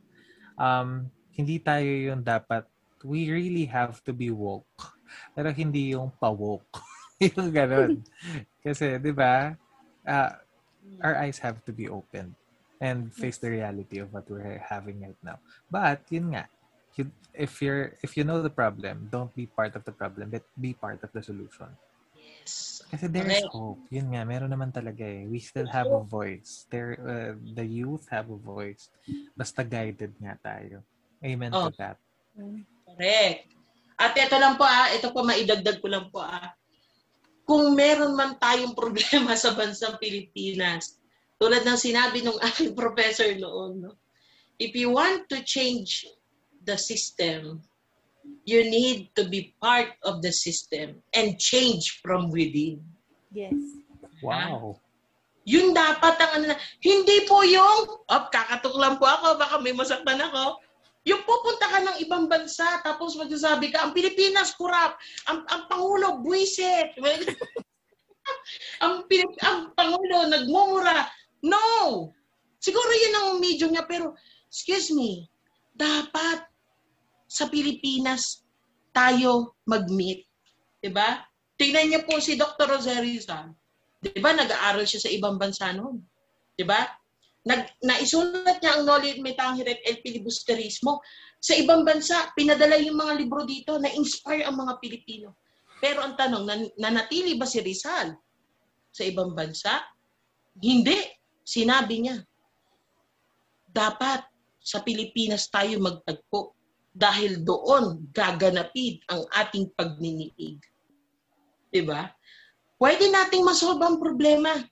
um, 0.59 1.07
hindi 1.33 1.63
tayo 1.63 1.87
yung 1.87 2.21
dapat, 2.21 2.67
we 3.07 3.31
really 3.31 3.65
have 3.65 4.03
to 4.03 4.11
be 4.11 4.29
woke. 4.29 4.67
Pero 5.33 5.55
hindi 5.55 5.95
yung 5.95 6.11
pa-woke. 6.19 6.67
yung 7.33 7.49
ganun. 7.55 8.03
Kasi, 8.67 8.99
di 8.99 9.15
ba, 9.15 9.55
uh, 10.03 10.31
our 11.01 11.15
eyes 11.23 11.39
have 11.39 11.63
to 11.63 11.71
be 11.71 11.87
open 11.87 12.35
and 12.81 13.09
face 13.13 13.39
the 13.39 13.51
reality 13.51 13.99
of 13.99 14.13
what 14.13 14.29
we're 14.29 14.61
having 14.61 15.01
right 15.01 15.19
now. 15.25 15.39
But, 15.71 16.05
yun 16.11 16.37
nga, 16.37 16.49
you, 16.97 17.11
if 17.37 17.61
you're 17.61 17.93
if 18.01 18.17
you 18.17 18.25
know 18.25 18.41
the 18.41 18.53
problem, 18.53 19.09
don't 19.13 19.33
be 19.37 19.47
part 19.47 19.77
of 19.77 19.85
the 19.85 19.93
problem, 19.93 20.33
but 20.33 20.45
be 20.61 20.73
part 20.73 21.05
of 21.05 21.13
the 21.13 21.23
solution. 21.23 21.69
Yes. 22.17 22.81
Kasi 22.89 23.07
there 23.11 23.27
is 23.29 23.45
Correct. 23.45 23.53
hope. 23.53 23.83
Yun 23.93 24.17
nga, 24.17 24.23
meron 24.25 24.53
naman 24.53 24.73
talaga 24.73 25.05
eh. 25.05 25.29
We 25.29 25.41
still 25.43 25.67
have 25.69 25.91
a 25.91 26.01
voice. 26.05 26.65
There, 26.71 26.97
uh, 27.01 27.33
the 27.55 27.67
youth 27.67 28.07
have 28.09 28.31
a 28.33 28.39
voice. 28.39 28.89
Basta 29.37 29.61
guided 29.67 30.15
nga 30.23 30.39
tayo. 30.41 30.81
Amen 31.21 31.53
Oh. 31.53 31.69
to 31.69 31.77
that. 31.81 31.99
Correct. 32.87 33.51
At 33.97 34.13
ito 34.13 34.37
lang 34.37 34.61
po 34.61 34.65
ah, 34.69 34.93
ito 34.93 35.09
po 35.11 35.25
maidagdag 35.25 35.81
ko 35.81 35.89
lang 35.89 36.07
po 36.13 36.21
ah. 36.21 36.53
Kung 37.47 37.73
meron 37.75 38.13
man 38.15 38.37
tayong 38.37 38.77
problema 38.81 39.35
sa 39.35 39.53
bansang 39.57 39.97
Pilipinas, 40.01 40.97
tulad 41.37 41.63
ng 41.65 41.79
sinabi 41.79 42.25
ng 42.25 42.39
aking 42.53 42.73
professor 42.73 43.29
noon, 43.37 43.89
no? 43.89 43.95
if 44.59 44.73
you 44.73 44.91
want 44.91 45.29
to 45.29 45.45
change 45.45 46.09
the 46.65 46.77
system, 46.77 47.61
you 48.45 48.65
need 48.67 49.11
to 49.15 49.29
be 49.29 49.55
part 49.61 49.95
of 50.03 50.23
the 50.23 50.33
system 50.33 50.99
and 51.15 51.39
change 51.39 52.01
from 52.03 52.33
within. 52.33 52.83
Yes. 53.31 53.55
Wow. 54.25 54.81
Yun 55.47 55.71
dapat 55.71 56.19
ang 56.19 56.31
ano 56.43 56.45
na, 56.51 56.57
hindi 56.83 57.23
po 57.31 57.47
yung, 57.47 58.03
op, 58.11 58.25
kakatok 58.35 58.75
lang 58.83 58.99
po 58.99 59.07
ako, 59.07 59.39
baka 59.39 59.63
may 59.63 59.71
masaktan 59.71 60.19
ako. 60.19 60.59
Yung 61.07 61.23
pupunta 61.23 61.71
ka 61.71 61.79
ng 61.87 61.97
ibang 62.03 62.27
bansa, 62.27 62.67
tapos 62.83 63.15
magsasabi 63.15 63.71
ka, 63.71 63.87
ang 63.87 63.95
Pilipinas, 63.95 64.59
kurap. 64.59 64.99
Ang, 65.31 65.47
ang 65.47 65.71
Pangulo, 65.71 66.19
buwisit. 66.19 66.99
ang, 68.83 69.07
Pilip, 69.07 69.39
ang 69.47 69.71
Pangulo, 69.79 70.27
nagmumura. 70.27 71.07
No! 71.47 72.11
Siguro 72.59 72.91
yun 72.91 73.15
ang 73.15 73.39
medium 73.39 73.71
niya, 73.71 73.87
pero, 73.87 74.19
excuse 74.51 74.91
me, 74.91 75.31
dapat 75.71 76.43
sa 77.31 77.47
Pilipinas 77.47 78.43
tayo 78.91 79.55
mag-meet. 79.69 80.27
Diba? 80.83 81.23
Tingnan 81.55 81.87
niyo 81.89 82.01
po 82.05 82.19
si 82.19 82.35
Dr. 82.35 82.67
Rosario 82.69 83.23
San. 83.23 83.55
'Di 84.01 84.21
ba 84.21 84.37
nag-aaral 84.37 84.85
siya 84.85 85.09
sa 85.09 85.11
ibang 85.11 85.41
bansa 85.41 85.73
noon? 85.73 85.99
'Di 86.55 86.65
ba? 86.69 86.85
Nag 87.47 87.81
naisulat 87.81 88.61
niya 88.61 88.79
ang 88.79 88.83
knowledge 88.85 89.23
metangiret 89.23 89.81
el 89.87 90.03
filibusterismo 90.03 91.01
sa 91.39 91.55
ibang 91.55 91.87
bansa, 91.87 92.35
pinadala 92.35 92.75
yung 92.77 92.99
mga 92.99 93.15
libro 93.23 93.47
dito 93.47 93.79
na 93.79 93.91
inspire 93.95 94.43
ang 94.43 94.59
mga 94.59 94.83
Pilipino. 94.83 95.39
Pero 95.79 96.03
ang 96.03 96.19
tanong, 96.19 96.43
nan- 96.43 96.75
nanatili 96.81 97.39
ba 97.39 97.47
si 97.47 97.63
Rizal 97.63 98.17
sa 98.91 99.03
ibang 99.07 99.37
bansa? 99.37 99.85
Hindi. 100.59 100.97
Sinabi 101.47 102.03
niya, 102.03 102.19
dapat 103.71 104.27
sa 104.59 104.83
Pilipinas 104.83 105.47
tayo 105.47 105.79
magtagpo 105.79 106.59
dahil 106.91 107.47
doon 107.47 108.11
gaganapin 108.11 108.99
ang 109.07 109.23
ating 109.31 109.71
pagniniig. 109.79 110.59
'Di 111.71 111.83
ba? 111.87 112.11
pwede 112.77 113.09
nating 113.09 113.45
masolve 113.45 113.81
ang 113.81 113.97
problema. 114.01 114.65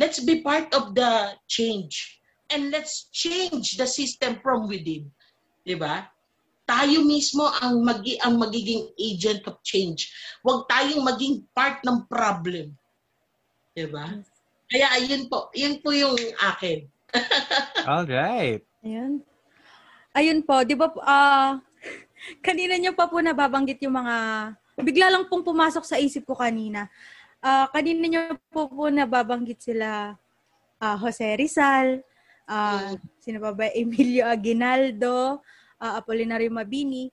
Let's 0.00 0.20
be 0.24 0.40
part 0.40 0.72
of 0.72 0.96
the 0.96 1.36
change. 1.44 2.20
And 2.50 2.72
let's 2.72 3.12
change 3.12 3.76
the 3.76 3.86
system 3.86 4.40
from 4.40 4.66
within. 4.66 5.12
Di 5.62 5.76
ba? 5.76 6.08
Tayo 6.64 7.04
mismo 7.04 7.46
ang, 7.60 7.84
magi 7.84 8.16
ang 8.24 8.40
magiging 8.40 8.90
agent 8.96 9.44
of 9.44 9.60
change. 9.60 10.08
Huwag 10.40 10.66
tayong 10.70 11.04
maging 11.04 11.44
part 11.52 11.84
ng 11.84 12.08
problem. 12.08 12.72
Di 13.76 13.86
ba? 13.86 14.24
Kaya 14.70 14.86
ayun 14.94 15.26
po. 15.26 15.50
Yun 15.50 15.82
po 15.82 15.90
yung 15.90 16.14
akin. 16.38 16.86
All 17.90 18.06
right. 18.06 18.62
Ayun. 18.86 19.26
Ayun 20.14 20.40
po, 20.46 20.62
di 20.62 20.78
ba, 20.78 20.90
ah, 21.06 21.58
kanina 22.42 22.78
niyo 22.78 22.94
pa 22.94 23.10
po 23.10 23.18
nababanggit 23.18 23.82
yung 23.82 23.98
mga, 23.98 24.16
bigla 24.82 25.06
lang 25.10 25.26
pong 25.26 25.46
pumasok 25.46 25.82
sa 25.86 25.98
isip 25.98 26.26
ko 26.26 26.38
kanina. 26.38 26.86
Ah, 27.42 27.66
kanina 27.70 28.06
niyo 28.06 28.22
po 28.50 28.70
po 28.70 28.90
nababanggit 28.90 29.58
sila 29.58 30.14
ah, 30.78 30.96
Jose 30.98 31.26
Rizal, 31.34 32.02
ah, 32.46 32.94
sino 33.22 33.38
pa 33.38 33.54
ba, 33.54 33.70
Emilio 33.74 34.26
Aguinaldo, 34.26 35.42
ah, 35.78 35.98
Apolinario 35.98 36.50
Mabini. 36.50 37.10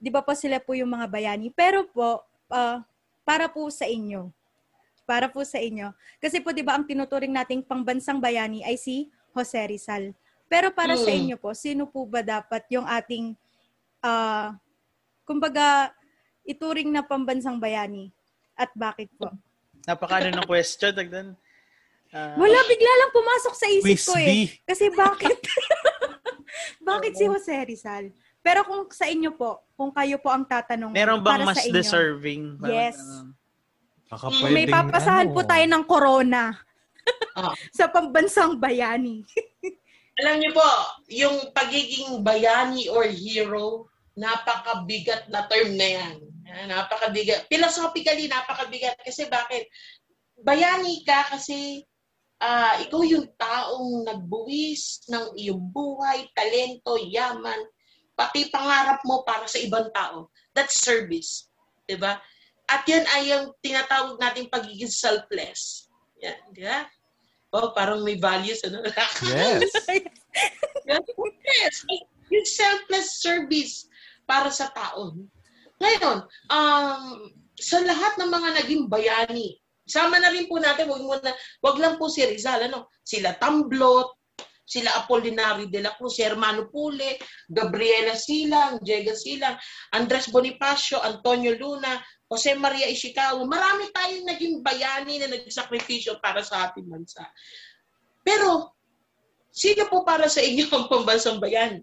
Di 0.00 0.08
ba 0.08 0.22
po 0.22 0.34
sila 0.34 0.58
po 0.58 0.74
yung 0.74 0.90
mga 0.90 1.06
bayani? 1.06 1.50
Pero 1.50 1.86
po, 1.90 2.22
ah, 2.50 2.82
para 3.22 3.46
po 3.46 3.70
sa 3.70 3.86
inyo, 3.86 4.32
para 5.10 5.26
po 5.26 5.42
sa 5.42 5.58
inyo. 5.58 5.90
Kasi 6.22 6.38
po 6.38 6.54
'di 6.54 6.62
ba 6.62 6.78
ang 6.78 6.86
tinuturing 6.86 7.34
nating 7.34 7.66
pangbansang 7.66 8.22
bayani 8.22 8.62
ay 8.62 8.78
si 8.78 9.10
Jose 9.34 9.58
Rizal. 9.66 10.14
Pero 10.46 10.70
para 10.70 10.94
sa 10.94 11.10
Hmm. 11.10 11.26
inyo 11.26 11.36
po, 11.38 11.50
sino 11.50 11.90
po 11.90 12.06
ba 12.06 12.22
dapat 12.22 12.62
yung 12.70 12.86
ating, 12.86 13.34
ah, 14.02 14.54
kumbaga, 15.22 15.90
ituring 16.42 16.90
na 16.90 17.02
pambansang 17.02 17.58
bayani? 17.58 18.10
At 18.54 18.70
bakit 18.74 19.10
po? 19.14 19.30
Napakaano 19.86 20.30
ng 20.34 20.46
question, 20.50 20.90
Tagdan. 20.90 21.38
Ah, 22.10 22.34
Wala, 22.34 22.58
bigla 22.66 22.92
lang 22.98 23.10
pumasok 23.14 23.54
sa 23.54 23.66
isip 23.70 23.94
Quiz 23.94 24.02
ko 24.02 24.14
B. 24.18 24.26
eh. 24.26 24.46
Kasi 24.66 24.90
bakit? 24.90 25.38
bakit 26.90 27.14
si 27.14 27.30
Jose 27.30 27.54
Rizal? 27.62 28.10
Pero 28.42 28.66
kung 28.66 28.90
sa 28.90 29.06
inyo 29.06 29.30
po, 29.38 29.62
kung 29.78 29.94
kayo 29.94 30.18
po 30.18 30.34
ang 30.34 30.42
tatanong 30.42 30.90
meron 30.90 31.22
bang 31.22 31.30
para 31.38 31.46
mas 31.46 31.62
sa 31.62 31.62
inyo, 31.62 31.78
deserving? 31.78 32.58
Parang 32.58 32.74
Yes. 32.74 32.98
ganun. 32.98 33.26
Baka 34.10 34.26
may 34.50 34.66
papasahan 34.66 35.30
ano, 35.30 35.34
po 35.38 35.40
tayo 35.46 35.64
ng 35.70 35.84
corona 35.86 36.58
Ah. 37.38 37.54
sa 37.78 37.86
pambansang 37.86 38.58
bayani. 38.58 39.22
Alam 40.20 40.36
niyo 40.42 40.50
po, 40.52 40.68
yung 41.08 41.54
pagiging 41.54 42.20
bayani 42.20 42.90
or 42.90 43.06
hero, 43.08 43.88
napakabigat 44.18 45.30
na 45.32 45.46
term 45.48 45.78
na 45.78 45.88
yan. 45.96 46.16
Ah, 46.50 46.66
Napakabigat. 46.66 47.46
Philosophically, 47.46 48.26
napakabigat. 48.26 48.98
Kasi 49.00 49.30
bakit? 49.30 49.70
Bayani 50.42 51.06
ka 51.06 51.30
kasi 51.30 51.86
ah, 52.42 52.76
ikaw 52.82 53.00
yung 53.06 53.30
taong 53.38 54.04
nagbuwis 54.04 55.06
ng 55.08 55.38
iyong 55.38 55.70
buhay, 55.70 56.26
talento, 56.34 56.98
yaman, 56.98 57.60
pati 58.12 58.52
pangarap 58.52 59.00
mo 59.08 59.22
para 59.24 59.48
sa 59.48 59.56
ibang 59.56 59.88
tao. 59.94 60.28
That's 60.52 60.76
service. 60.76 61.48
'Di 61.88 61.96
ba? 61.96 62.20
At 62.70 62.86
yan 62.86 63.02
ay 63.18 63.34
yung 63.34 63.50
tinatawag 63.58 64.14
nating 64.22 64.46
pagiging 64.46 64.92
selfless. 64.92 65.90
Yan, 66.22 66.38
di 66.54 66.62
ba? 66.62 66.86
Oh, 67.50 67.74
parang 67.74 68.06
may 68.06 68.14
values, 68.14 68.62
ano? 68.62 68.78
Yes. 69.26 69.66
yes, 71.42 71.76
yung 72.30 72.46
selfless 72.46 73.18
service 73.18 73.90
para 74.22 74.54
sa 74.54 74.70
tao. 74.70 75.18
Ngayon, 75.82 76.22
um, 76.46 77.02
sa 77.58 77.82
lahat 77.82 78.14
ng 78.22 78.30
mga 78.30 78.50
naging 78.62 78.84
bayani, 78.86 79.58
sama 79.90 80.22
na 80.22 80.30
rin 80.30 80.46
po 80.46 80.62
natin, 80.62 80.86
wag, 80.86 81.02
mo 81.02 81.18
na, 81.18 81.34
wag 81.58 81.76
lang 81.82 81.98
po 81.98 82.06
si 82.06 82.22
Rizal, 82.22 82.70
ano? 82.70 82.86
sila 83.02 83.34
Tamblot, 83.34 84.14
sila 84.62 84.94
Apolinari 85.02 85.66
de 85.66 85.82
la 85.82 85.90
Cruz, 85.98 86.22
Hermano 86.22 86.70
Pule, 86.70 87.18
Gabriela 87.50 88.14
Silang, 88.14 88.78
Jega 88.86 89.18
Silang, 89.18 89.58
Andres 89.90 90.30
Bonifacio, 90.30 91.02
Antonio 91.02 91.58
Luna, 91.58 91.98
Jose 92.30 92.54
Maria 92.54 92.86
Ishikawa. 92.86 93.42
Marami 93.42 93.90
tayong 93.90 94.26
naging 94.30 94.62
bayani 94.62 95.18
na 95.18 95.26
nagsakripisyo 95.26 96.22
para 96.22 96.46
sa 96.46 96.70
ating 96.70 96.86
bansa. 96.86 97.26
Pero, 98.22 98.70
sino 99.50 99.90
po 99.90 100.06
para 100.06 100.30
sa 100.30 100.38
inyo 100.38 100.70
ang 100.70 100.86
pambansang 100.86 101.42
bayani? 101.42 101.82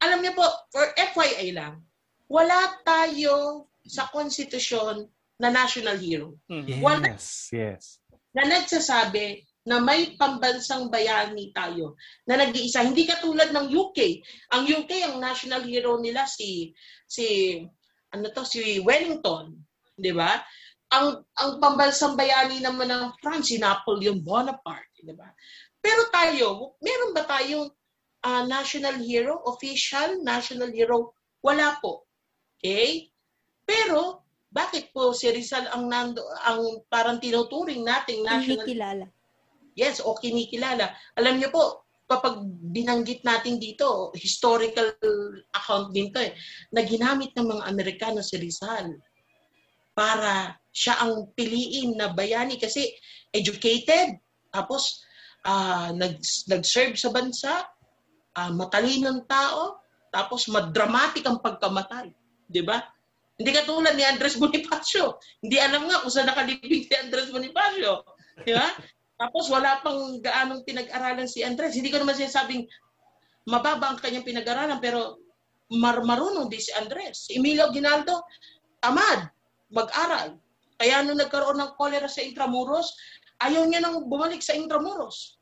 Alam 0.00 0.24
niyo 0.24 0.32
po, 0.32 0.44
for 0.72 0.88
FYI 0.96 1.52
lang, 1.52 1.84
wala 2.32 2.80
tayo 2.80 3.68
sa 3.84 4.08
konstitusyon 4.08 5.04
na 5.36 5.52
national 5.52 6.00
hero 6.00 6.40
Hmm. 6.48 6.64
Yes, 6.64 7.52
yes. 7.52 7.84
na 8.32 8.48
nagsasabi 8.48 9.44
na 9.64 9.80
may 9.80 10.12
pambansang 10.16 10.92
bayani 10.92 11.52
tayo 11.52 11.96
na 12.28 12.36
nag-iisa. 12.36 12.84
Hindi 12.84 13.08
katulad 13.08 13.52
ng 13.52 13.68
UK. 13.72 13.98
Ang 14.52 14.62
UK, 14.68 14.92
ang 15.08 15.16
national 15.20 15.64
hero 15.64 15.96
nila 16.00 16.28
si 16.28 16.72
si 17.08 17.58
ano 18.12 18.28
to 18.30 18.44
si 18.44 18.78
Wellington, 18.84 19.56
'di 19.98 20.12
ba? 20.14 20.42
Ang 20.94 21.22
ang 21.38 21.50
pambansang 21.58 22.14
bayani 22.14 22.62
naman 22.62 22.90
ng 22.90 23.04
France 23.18 23.54
si 23.54 23.56
Napoleon 23.58 24.20
Bonaparte, 24.22 25.02
'di 25.02 25.14
ba? 25.14 25.30
Pero 25.84 26.08
tayo, 26.08 26.78
meron 26.80 27.12
ba 27.12 27.28
tayong 27.28 27.68
ah, 28.24 28.44
national 28.48 29.00
hero, 29.04 29.42
official 29.44 30.22
national 30.24 30.72
hero? 30.72 31.12
Wala 31.44 31.76
po. 31.78 32.08
Okay? 32.56 33.12
Pero 33.64 34.24
bakit 34.54 34.94
po 34.94 35.10
si 35.10 35.28
Rizal 35.34 35.66
ang 35.74 35.90
nando 35.90 36.22
ang 36.46 36.86
parang 36.86 37.18
tinuturing 37.18 37.82
nating 37.82 38.22
national 38.22 38.62
Kinikilala. 38.62 39.06
Yes, 39.74 39.98
o 39.98 40.14
kinikilala. 40.14 40.94
Alam 41.18 41.42
niyo 41.42 41.50
po, 41.50 41.82
kapag 42.06 42.46
binanggit 42.70 43.26
natin 43.26 43.58
dito, 43.58 44.14
historical 44.14 44.94
account 45.50 45.90
din 45.90 46.14
to 46.14 46.22
eh, 46.22 46.30
na 46.70 46.86
ginamit 46.86 47.34
ng 47.34 47.42
mga 47.42 47.66
Amerikano 47.66 48.22
si 48.22 48.38
Rizal 48.38 48.94
para 49.94 50.58
siya 50.74 50.98
ang 51.00 51.30
piliin 51.38 51.94
na 51.94 52.10
bayani 52.10 52.58
kasi 52.58 52.90
educated, 53.30 54.18
tapos 54.50 55.06
ah, 55.46 55.94
nag, 55.94 56.18
nag-serve 56.50 56.98
sa 56.98 57.14
bansa, 57.14 57.62
ah, 58.34 58.50
matalinong 58.50 59.26
tao, 59.30 59.78
tapos 60.10 60.46
madramatic 60.50 61.26
ang 61.26 61.42
pagkamatay. 61.42 62.10
Di 62.46 62.62
ba? 62.62 62.78
Hindi 63.34 63.50
katulad 63.50 63.98
ni 63.98 64.06
Andres 64.06 64.38
Bonifacio. 64.42 65.18
Hindi 65.42 65.58
alam 65.58 65.90
nga 65.90 66.02
kung 66.02 66.12
saan 66.12 66.30
nakalibing 66.30 66.86
si 66.86 66.94
Andres 66.94 67.34
Bonifacio. 67.34 68.06
Di 68.46 68.54
ba? 68.54 68.70
Tapos 69.14 69.46
wala 69.50 69.82
pang 69.82 70.18
gaanong 70.22 70.62
pinag-aralan 70.62 71.26
si 71.26 71.42
Andres. 71.42 71.74
Hindi 71.74 71.90
ko 71.90 72.02
naman 72.02 72.18
sinasabing 72.18 72.66
mababa 73.50 73.94
ang 73.94 73.98
kanyang 73.98 74.26
pinag-aralan 74.26 74.78
pero 74.78 75.18
mar 75.74 75.98
marunong 76.02 76.46
din 76.46 76.62
si 76.62 76.70
Andres. 76.78 77.26
Si 77.26 77.38
Emilio 77.38 77.70
Ginaldo, 77.74 78.22
tamad, 78.78 79.33
mag-aral. 79.74 80.38
Kaya 80.78 81.02
nung 81.02 81.18
nagkaroon 81.18 81.58
ng 81.58 81.74
cholera 81.74 82.06
sa 82.06 82.22
Intramuros, 82.22 82.94
ayaw 83.42 83.66
niya 83.66 83.82
nang 83.82 84.06
bumalik 84.06 84.40
sa 84.40 84.54
Intramuros. 84.54 85.38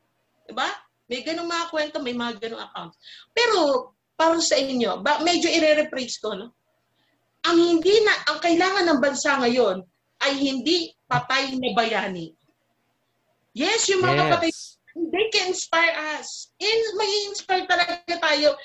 Diba? 0.49 0.67
May 1.07 1.21
ganung 1.21 1.47
mga 1.47 1.69
kwento, 1.69 1.97
may 2.01 2.17
mga 2.17 2.41
ganung 2.41 2.63
account. 2.63 2.93
Pero, 3.31 3.91
para 4.17 4.37
sa 4.41 4.57
inyo, 4.57 5.01
ba, 5.05 5.21
medyo 5.21 5.47
i-rephrase 5.49 6.17
ko, 6.17 6.33
no? 6.33 6.53
Ang 7.43 7.59
hindi 7.59 7.93
na, 8.01 8.13
ang 8.33 8.39
kailangan 8.39 8.85
ng 8.87 8.99
bansa 9.03 9.35
ngayon 9.37 9.83
ay 10.23 10.33
hindi 10.39 10.95
patay 11.05 11.59
na 11.59 11.69
bayani. 11.75 12.31
Yes, 13.53 13.91
yung 13.91 14.01
mga 14.01 14.41
Yes. 14.41 14.79
they 14.95 15.27
can 15.33 15.51
inspire 15.51 15.93
us. 16.17 16.53
In, 16.61 16.79
may 16.95 17.11
inspire 17.29 17.65
talaga 17.67 17.99
tayo 18.07 18.55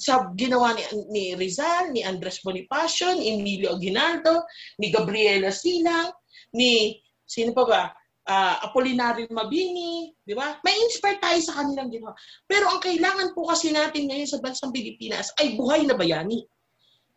sa 0.00 0.32
ginawa 0.32 0.72
ni, 0.72 0.82
ni 1.12 1.24
Rizal, 1.36 1.92
ni 1.92 2.00
Andres 2.00 2.40
Bonifacio, 2.40 3.12
ni 3.12 3.36
Emilio 3.36 3.76
Aguinaldo, 3.76 4.48
ni 4.80 4.88
Gabriela 4.88 5.52
Silang, 5.52 6.08
ni, 6.56 6.96
sino 7.28 7.52
pa 7.52 7.64
ba? 7.68 7.82
Ah, 8.24 8.64
Apolinario 8.64 9.28
Mabini, 9.28 10.08
di 10.24 10.32
ba? 10.32 10.56
May 10.64 10.72
inspire 10.88 11.20
tayo 11.20 11.36
sa 11.44 11.60
kanilang 11.60 11.92
ginawa. 11.92 12.16
Pero 12.48 12.72
ang 12.72 12.80
kailangan 12.80 13.36
po 13.36 13.44
kasi 13.44 13.74
natin 13.74 14.08
ngayon 14.08 14.28
sa 14.28 14.40
bansang 14.40 14.72
Pilipinas 14.72 15.34
ay 15.36 15.58
buhay 15.60 15.84
na 15.84 15.92
bayani. 15.92 16.48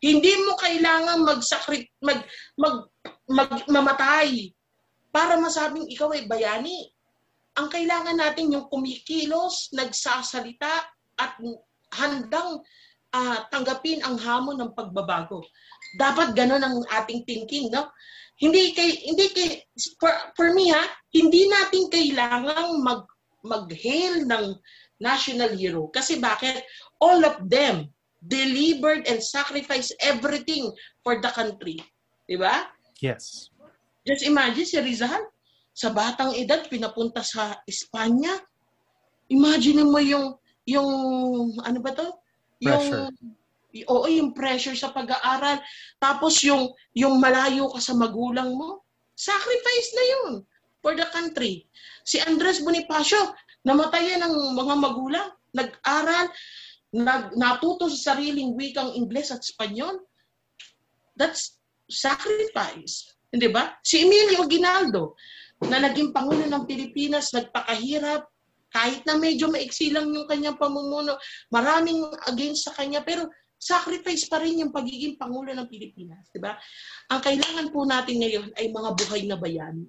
Hindi 0.04 0.32
mo 0.44 0.52
kailangan 0.60 1.24
magsakri 1.24 1.88
mag, 2.04 2.20
mag, 2.60 2.92
mag, 3.30 3.64
mamatay 3.64 4.52
para 5.08 5.40
masabing 5.40 5.88
ikaw 5.88 6.12
ay 6.12 6.28
bayani 6.28 6.92
ang 7.54 7.70
kailangan 7.70 8.18
natin 8.18 8.50
yung 8.50 8.66
kumikilos, 8.66 9.70
nagsasalita, 9.70 10.90
at 11.14 11.38
handang 11.92 12.62
ah, 13.12 13.44
tanggapin 13.52 14.00
ang 14.02 14.16
hamon 14.16 14.60
ng 14.60 14.72
pagbabago. 14.72 15.44
Dapat 16.00 16.32
ganun 16.32 16.64
ang 16.64 16.82
ating 16.90 17.26
thinking, 17.28 17.68
no? 17.70 17.90
Hindi 18.40 18.74
kay 18.74 18.90
hindi 19.06 19.30
kay 19.30 19.48
for, 20.02 20.10
for 20.34 20.50
me 20.56 20.74
ha, 20.74 20.82
hindi 21.14 21.46
natin 21.46 21.86
kailangang 21.92 22.82
mag 22.82 23.06
mag-hail 23.44 24.24
ng 24.24 24.56
national 24.98 25.52
hero 25.54 25.92
kasi 25.92 26.16
bakit 26.16 26.64
all 26.98 27.22
of 27.22 27.36
them 27.46 27.86
delivered 28.24 29.04
and 29.04 29.20
sacrificed 29.20 29.92
everything 30.00 30.72
for 31.04 31.20
the 31.20 31.30
country. 31.30 31.78
'Di 32.26 32.40
ba? 32.40 32.72
Yes. 32.98 33.52
Just 34.04 34.24
imagine 34.24 34.68
si 34.68 34.76
Rizal, 34.80 35.20
sa 35.74 35.90
batang 35.90 36.36
edad, 36.36 36.62
pinapunta 36.68 37.24
sa 37.24 37.58
Espanya. 37.64 38.36
Imagine 39.32 39.82
mo 39.88 39.96
yung, 39.98 40.36
yung, 40.64 40.90
ano 41.60 41.78
ba 41.80 41.92
to? 41.92 42.08
Pressure. 42.60 43.08
Yung, 43.74 43.86
oo, 43.90 44.06
yung 44.08 44.30
pressure 44.32 44.76
sa 44.76 44.92
pag-aaral. 44.92 45.60
Tapos 46.00 46.40
yung, 46.44 46.72
yung 46.96 47.20
malayo 47.20 47.68
ka 47.72 47.80
sa 47.80 47.92
magulang 47.96 48.54
mo. 48.56 48.84
Sacrifice 49.14 49.90
na 49.94 50.04
yun 50.04 50.30
for 50.80 50.96
the 50.96 51.06
country. 51.12 51.64
Si 52.04 52.20
Andres 52.20 52.60
Bonifacio, 52.60 53.32
namatayan 53.64 54.24
ng 54.24 54.34
mga 54.58 54.74
magulang, 54.76 55.28
nag-aral, 55.54 56.28
nag, 56.92 57.32
natuto 57.38 57.88
sa 57.88 58.12
sariling 58.12 58.52
wikang 58.58 58.92
Ingles 58.92 59.32
at 59.32 59.40
Espanyol. 59.40 60.02
That's 61.16 61.56
sacrifice. 61.88 63.14
Hindi 63.30 63.50
ba? 63.50 63.78
Si 63.82 64.02
Emilio 64.02 64.46
Ginaldo, 64.46 65.14
na 65.64 65.80
naging 65.80 66.12
Pangulo 66.12 66.44
ng 66.44 66.64
Pilipinas, 66.68 67.32
nagpakahirap, 67.32 68.28
kahit 68.74 69.06
na 69.06 69.14
medyo 69.14 69.46
maiksi 69.46 69.94
lang 69.94 70.10
yung 70.10 70.26
kanyang 70.26 70.58
pamumuno, 70.58 71.14
maraming 71.54 72.02
against 72.26 72.66
sa 72.66 72.74
kanya, 72.74 73.06
pero 73.06 73.30
sacrifice 73.54 74.26
pa 74.26 74.42
rin 74.42 74.66
yung 74.66 74.74
pagiging 74.74 75.14
Pangulo 75.14 75.54
ng 75.54 75.70
Pilipinas. 75.70 76.26
Di 76.34 76.42
ba? 76.42 76.58
Ang 77.14 77.20
kailangan 77.22 77.70
po 77.70 77.86
natin 77.86 78.18
ngayon 78.18 78.50
ay 78.58 78.74
mga 78.74 78.90
buhay 78.98 79.22
na 79.30 79.38
bayani. 79.38 79.86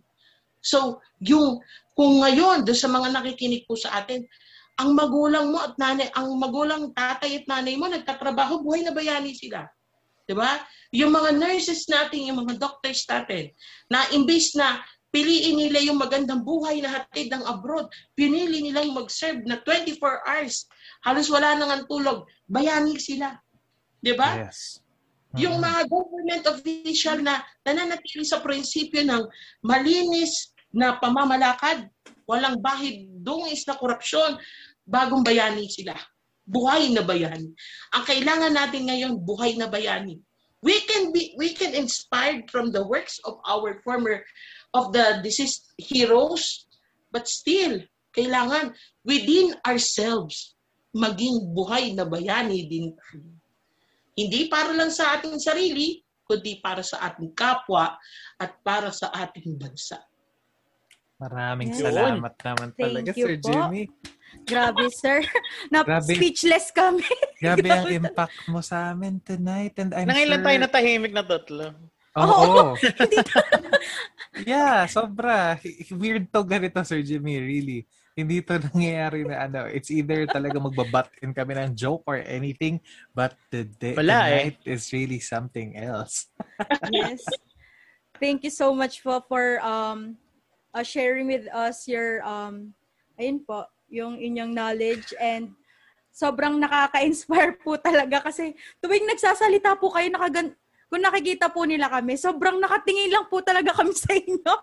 So, 0.61 1.01
yung, 1.17 1.65
kung 1.97 2.21
ngayon, 2.21 2.61
doon 2.61 2.77
sa 2.77 2.89
mga 2.89 3.09
nakikinig 3.09 3.65
po 3.65 3.73
sa 3.73 4.05
atin, 4.05 4.21
ang 4.77 4.93
magulang 4.93 5.49
mo 5.49 5.65
at 5.65 5.73
nanay, 5.81 6.13
ang 6.13 6.35
magulang 6.37 6.93
tatay 6.93 7.41
at 7.41 7.45
nanay 7.49 7.73
mo 7.79 7.89
nagtatrabaho, 7.89 8.61
buhay 8.61 8.85
na 8.85 8.93
bayani 8.93 9.31
sila. 9.33 9.65
'Di 10.25 10.33
ba? 10.33 10.57
Yung 10.91 11.13
mga 11.13 11.37
nurses 11.37 11.85
natin, 11.87 12.27
yung 12.27 12.43
mga 12.43 12.57
doctors 12.57 13.05
natin, 13.05 13.53
na 13.87 14.03
imbis 14.11 14.57
na 14.57 14.81
piliin 15.15 15.55
nila 15.55 15.79
yung 15.79 15.95
magandang 15.95 16.43
buhay 16.43 16.83
na 16.83 16.91
hatid 16.91 17.31
ng 17.31 17.47
abroad, 17.47 17.87
pinili 18.19 18.59
nilang 18.59 18.91
mag-serve 18.91 19.47
na 19.47 19.63
24 19.63 19.95
hours. 20.27 20.67
Halos 21.07 21.31
wala 21.31 21.55
nang 21.55 21.71
ang 21.71 21.83
tulog. 21.87 22.27
Bayani 22.51 22.99
sila. 22.99 23.39
'Di 24.03 24.11
ba? 24.19 24.43
Yes. 24.43 24.83
Yung 25.39 25.55
Mm. 25.59 25.63
mga 25.63 25.81
government 25.87 26.43
official 26.51 27.17
na 27.23 27.39
nananatili 27.63 28.27
sa 28.27 28.43
prinsipyo 28.43 29.07
ng 29.07 29.23
malinis 29.63 30.51
na 30.75 30.99
pamamalakad, 30.99 31.87
walang 32.27 32.59
bahid 32.59 33.07
dungis 33.23 33.63
na 33.63 33.79
korupsyon, 33.79 34.35
bagong 34.83 35.23
bayani 35.23 35.71
sila. 35.71 35.95
Buhay 36.43 36.91
na 36.91 37.01
bayani. 37.01 37.55
Ang 37.95 38.03
kailangan 38.03 38.51
natin 38.51 38.83
ngayon, 38.91 39.13
buhay 39.23 39.55
na 39.55 39.71
bayani. 39.71 40.19
We 40.65 40.81
can 40.89 41.13
be 41.13 41.37
we 41.37 41.53
can 41.53 41.77
inspired 41.77 42.49
from 42.49 42.73
the 42.73 42.81
works 42.81 43.21
of 43.21 43.37
our 43.45 43.77
former 43.85 44.25
of 44.75 44.91
the 44.91 45.23
deceased 45.23 45.71
heroes, 45.79 46.67
but 47.07 47.23
still 47.31 47.79
kailangan 48.11 48.75
within 49.07 49.55
ourselves 49.63 50.55
maging 50.91 51.51
buhay 51.55 51.95
na 51.95 52.03
bayani 52.03 52.67
din 52.67 52.91
tayo. 52.91 53.27
Hindi 54.15 54.47
para 54.47 54.71
lang 54.71 54.91
sa 54.91 55.19
ating 55.19 55.35
sarili, 55.39 55.99
kundi 56.23 56.63
para 56.63 56.79
sa 56.83 57.03
ating 57.03 57.35
kapwa 57.35 57.99
at 58.39 58.51
para 58.63 58.91
sa 58.91 59.11
ating 59.11 59.59
bansa. 59.59 59.99
Maraming 61.19 61.71
Yes. 61.71 61.83
salamat 61.83 62.33
naman 62.39 62.69
Thank 62.75 62.79
talaga, 62.79 63.11
you 63.15 63.27
Sir 63.27 63.35
po. 63.39 63.47
Jimmy. 63.47 63.83
Grabe, 64.43 64.87
sir. 64.91 65.23
Na 65.71 65.83
Grabe. 65.83 66.11
speechless 66.15 66.71
kami. 66.75 67.07
Grabe 67.43 67.67
ang 67.71 67.87
impact 67.87 68.35
mo 68.51 68.59
sa 68.59 68.91
amin 68.91 69.19
tonight. 69.23 69.75
And 69.79 69.95
I'm 69.95 70.11
Nangailan 70.11 70.39
sure... 70.39 70.45
tayo 70.47 70.57
natahimik 70.59 71.13
na 71.15 71.23
tatlo. 71.23 71.71
Oo. 72.19 72.75
yeah, 74.43 74.83
sobra. 74.89 75.55
Weird 75.95 76.27
to 76.35 76.43
ganito, 76.43 76.83
Sir 76.83 76.99
Jimmy, 76.99 77.39
really. 77.39 77.79
Hindi 78.15 78.43
to 78.43 78.59
nangyayari 78.59 79.27
na 79.27 79.47
ano. 79.47 79.61
It's 79.67 79.91
either 79.91 80.27
talaga 80.27 80.59
magbabat 80.59 81.19
in 81.23 81.35
kami 81.35 81.55
ng 81.55 81.75
joke 81.75 82.03
or 82.07 82.19
anything, 82.19 82.79
but 83.11 83.35
the, 83.51 83.67
day, 83.67 83.95
Wala 83.95 84.23
the 84.23 84.27
eh. 84.27 84.35
night 84.35 84.59
is 84.63 84.87
really 84.95 85.19
something 85.19 85.75
else. 85.75 86.31
yes. 86.91 87.23
Thank 88.19 88.47
you 88.47 88.51
so 88.51 88.71
much 88.71 89.03
po 89.03 89.19
for 89.27 89.59
um 89.59 90.15
uh, 90.71 90.83
sharing 90.83 91.27
with 91.27 91.47
us 91.51 91.83
your 91.87 92.23
um 92.23 92.71
ayun 93.19 93.43
po, 93.43 93.67
yung 93.91 94.19
inyong 94.19 94.51
knowledge 94.55 95.11
and 95.19 95.51
sobrang 96.15 96.55
nakaka-inspire 96.55 97.59
po 97.59 97.75
talaga 97.75 98.23
kasi 98.23 98.55
tuwing 98.79 99.03
nagsasalita 99.03 99.75
po 99.75 99.91
kayo 99.91 100.07
nakagan 100.07 100.55
kung 100.85 101.01
nakikita 101.01 101.49
po 101.49 101.65
nila 101.65 101.89
kami, 101.89 102.15
sobrang 102.15 102.61
nakatingin 102.61 103.09
lang 103.11 103.25
po 103.27 103.41
talaga 103.41 103.73
kami 103.73 103.91
sa 104.05 104.13
inyo. 104.13 104.53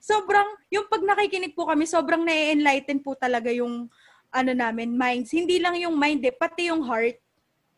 sobrang, 0.00 0.48
yung 0.72 0.88
pag 0.88 1.02
nakikinig 1.04 1.52
po 1.52 1.68
kami, 1.68 1.84
sobrang 1.84 2.24
na-enlighten 2.24 3.00
po 3.04 3.12
talaga 3.14 3.52
yung 3.52 3.86
ano 4.32 4.50
namin, 4.56 4.96
minds. 4.96 5.28
Hindi 5.30 5.60
lang 5.60 5.76
yung 5.76 5.92
mind 5.94 6.24
eh, 6.24 6.32
pati 6.32 6.72
yung 6.72 6.80
heart. 6.82 7.20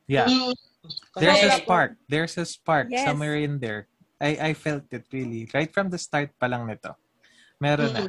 Yeah. 0.06 0.30
Mm. 0.30 0.54
There's 1.18 1.42
a 1.42 1.52
spark. 1.58 1.92
There's 2.06 2.36
a 2.38 2.46
spark 2.46 2.92
Yes. 2.92 3.08
somewhere 3.08 3.40
in 3.40 3.56
there. 3.58 3.88
I 4.20 4.52
I 4.52 4.52
felt 4.52 4.86
it 4.92 5.08
really. 5.10 5.48
Right 5.50 5.72
from 5.72 5.88
the 5.90 5.98
start 5.98 6.30
pa 6.38 6.46
lang 6.46 6.68
nito. 6.68 6.92
Meron 7.58 7.90
na. 7.90 8.00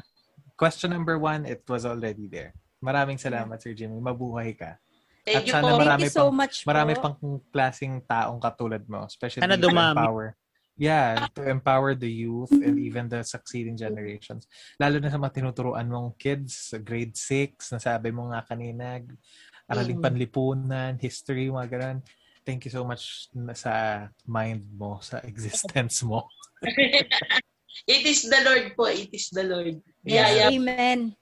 Question 0.56 0.92
number 0.96 1.20
one, 1.20 1.44
it 1.48 1.64
was 1.68 1.84
already 1.84 2.28
there. 2.32 2.56
Maraming 2.80 3.20
salamat, 3.20 3.60
Sir 3.60 3.76
Jimmy. 3.76 3.98
Mabuhay 4.00 4.56
ka. 4.56 4.78
At 5.26 5.42
Thank 5.42 5.48
you 5.50 5.54
sana 5.58 5.74
po. 5.74 5.78
marami 5.82 5.90
Thank 5.90 6.06
you 6.06 6.14
so 6.14 6.26
pang- 6.30 6.38
much 6.38 6.56
Marami 6.64 6.94
po. 6.94 7.02
pang 7.02 7.16
klaseng 7.50 7.96
taong 8.06 8.38
katulad 8.38 8.86
mo, 8.86 9.10
especially 9.10 9.42
Sana 9.42 9.58
to 9.58 9.66
dumami. 9.66 9.98
empower. 9.98 10.28
Yeah, 10.76 11.32
to 11.34 11.48
empower 11.48 11.96
the 11.96 12.12
youth 12.12 12.52
and 12.52 12.76
even 12.78 13.08
the 13.08 13.24
succeeding 13.24 13.80
generations. 13.80 14.44
Lalo 14.76 15.00
na 15.00 15.08
sa 15.08 15.16
mga 15.16 15.40
tinuturuan 15.40 15.88
mong 15.88 16.20
kids, 16.20 16.76
sa 16.76 16.78
grade 16.78 17.16
6, 17.16 17.72
nasabi 17.72 18.12
mo 18.12 18.28
nga 18.30 18.44
kanina, 18.44 19.00
araling 19.66 19.98
Mm. 19.98 20.06
panlipunan, 20.06 20.92
history, 21.00 21.48
mga 21.48 21.70
ganun. 21.72 22.00
Thank 22.44 22.68
you 22.68 22.76
so 22.76 22.84
much 22.84 23.32
na 23.32 23.56
sa 23.56 23.74
mind 24.28 24.68
mo, 24.70 25.00
sa 25.00 25.24
existence 25.24 26.04
mo. 26.04 26.28
It 27.88 28.04
is 28.04 28.28
the 28.28 28.44
Lord 28.44 28.76
po. 28.76 28.92
It 28.92 29.10
is 29.10 29.32
the 29.32 29.48
Lord. 29.48 29.80
Yes, 30.04 30.28
Biyaya 30.28 30.52
amen. 30.52 31.16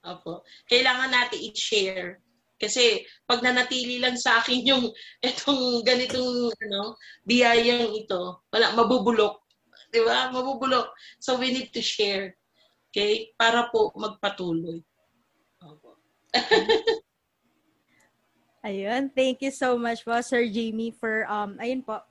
Opo. 0.00 0.46
Kailangan 0.70 1.10
natin 1.10 1.42
i-share. 1.42 2.22
Kasi 2.56 3.04
pag 3.28 3.44
nanatili 3.44 4.00
lang 4.00 4.16
sa 4.16 4.40
akin 4.40 4.60
yung 4.64 4.84
itong 5.28 5.84
ganitong 5.84 6.52
ano, 6.52 6.96
biyayang 7.28 7.92
ito, 7.92 8.42
wala, 8.48 8.72
mabubulok. 8.72 9.44
Di 9.92 10.02
ba? 10.02 10.32
Mabubulok. 10.32 10.92
So 11.20 11.36
we 11.36 11.52
need 11.52 11.70
to 11.76 11.84
share. 11.84 12.34
Okay? 12.90 13.32
Para 13.36 13.68
po 13.68 13.92
magpatuloy. 13.94 14.80
Opo. 15.62 16.00
Ayun, 18.66 19.14
thank 19.14 19.46
you 19.46 19.54
so 19.54 19.78
much 19.78 20.02
po, 20.02 20.18
Sir 20.26 20.42
Jamie, 20.50 20.90
for, 20.90 21.22
um, 21.30 21.54
ayun 21.62 21.86
po, 21.86 22.02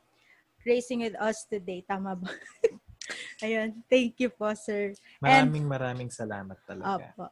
gracing 0.63 1.03
with 1.03 1.12
us 1.19 1.43
today. 1.51 1.84
Tama 1.84 2.15
ba? 2.15 2.31
ayun, 3.45 3.84
thank 3.91 4.15
you 4.23 4.31
po, 4.31 4.55
sir. 4.55 4.95
Maraming 5.19 5.67
maraming 5.67 6.08
salamat 6.08 6.55
talaga. 6.63 7.12
Opo. 7.12 7.27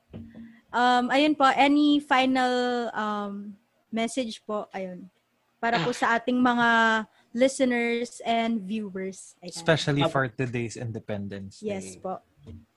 Um, 0.74 1.14
ayun 1.14 1.38
po, 1.38 1.46
any 1.54 2.02
final 2.02 2.90
um, 2.98 3.54
message 3.94 4.42
po, 4.42 4.66
ayun, 4.74 5.06
para 5.62 5.78
po 5.80 5.94
sa 5.94 6.18
ating 6.18 6.42
mga 6.42 6.70
listeners 7.32 8.20
and 8.26 8.66
viewers. 8.66 9.38
Ayan. 9.46 9.54
Especially 9.54 10.04
for 10.10 10.26
today's 10.28 10.76
Independence 10.76 11.62
Day. 11.62 11.78
Yes 11.78 11.96
po. 12.02 12.20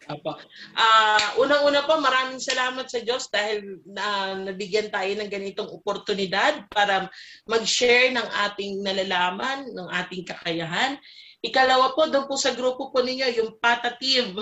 Opo. 0.06 0.38
Ah, 0.78 1.34
unang-una 1.42 1.82
po, 1.82 1.98
maraming 1.98 2.38
salamat 2.38 2.86
sa 2.86 3.02
Diyos 3.02 3.26
dahil 3.26 3.82
na 3.82 4.38
nabigyan 4.38 4.92
tayo 4.94 5.10
ng 5.18 5.26
ganitong 5.26 5.66
oportunidad 5.74 6.62
para 6.70 7.10
mag-share 7.50 8.14
ng 8.14 8.28
ating 8.46 8.86
nalalaman, 8.86 9.66
ng 9.74 9.88
ating 9.90 10.22
kakayahan. 10.22 10.94
Ikalawa 11.42 11.98
po, 11.98 12.06
doon 12.06 12.30
po 12.30 12.38
sa 12.38 12.54
grupo 12.54 12.94
po 12.94 13.02
ninyo, 13.02 13.26
yung 13.42 13.58
patative. 13.58 14.38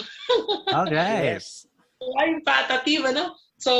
Alright. 0.68 1.40
Yes. 1.40 1.64
Ay, 2.20 2.36
yung 2.36 2.44
patative, 2.44 3.08
ano? 3.08 3.32
So, 3.58 3.72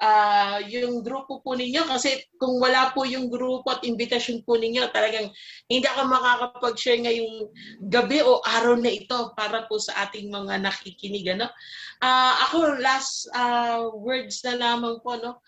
ah 0.00 0.64
yung 0.64 1.04
grupo 1.04 1.44
po 1.44 1.52
ninyo, 1.52 1.84
kasi 1.84 2.24
kung 2.40 2.56
wala 2.56 2.88
po 2.96 3.04
yung 3.04 3.28
grupo 3.28 3.68
at 3.68 3.84
invitation 3.84 4.40
po 4.40 4.56
ninyo, 4.56 4.88
talagang 4.88 5.28
hindi 5.68 5.84
ako 5.84 6.08
makakapag-share 6.08 7.04
ngayong 7.04 7.52
gabi 7.84 8.24
o 8.24 8.40
araw 8.40 8.80
na 8.80 8.88
ito 8.88 9.36
para 9.36 9.68
po 9.68 9.76
sa 9.76 10.08
ating 10.08 10.32
mga 10.32 10.64
nakikinig. 10.64 11.36
Ano? 11.36 11.52
Ah, 12.00 12.48
ako, 12.48 12.80
last 12.80 13.28
ah, 13.36 13.84
words 13.92 14.40
na 14.48 14.56
lamang 14.56 15.04
po, 15.04 15.20
no? 15.20 15.44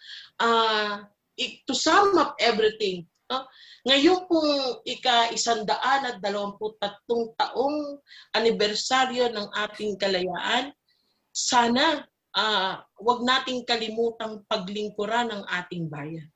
I- 1.40 1.64
to 1.64 1.72
sum 1.72 2.12
up 2.20 2.36
everything, 2.36 3.08
no? 3.32 3.48
Ngayon 3.88 4.28
pong 4.30 4.84
ika-isandaan 4.86 6.12
at 6.12 6.16
dalawamput 6.22 6.78
tatlong 6.78 7.34
taong 7.34 7.98
anibersaryo 8.36 9.32
ng 9.32 9.48
ating 9.48 9.98
kalayaan, 9.98 10.70
sana 11.32 12.04
ah 12.32 12.80
wag 12.96 13.20
nating 13.24 13.68
kalimutang 13.68 14.44
paglingkuran 14.48 15.28
ng 15.28 15.42
ating 15.48 15.86
bayan. 15.92 16.28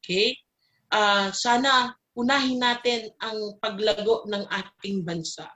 Okay? 0.00 0.36
Ah 0.92 1.32
sana 1.32 1.96
unahin 2.12 2.60
natin 2.60 3.08
ang 3.16 3.56
paglago 3.56 4.28
ng 4.28 4.44
ating 4.48 5.00
bansa. 5.04 5.48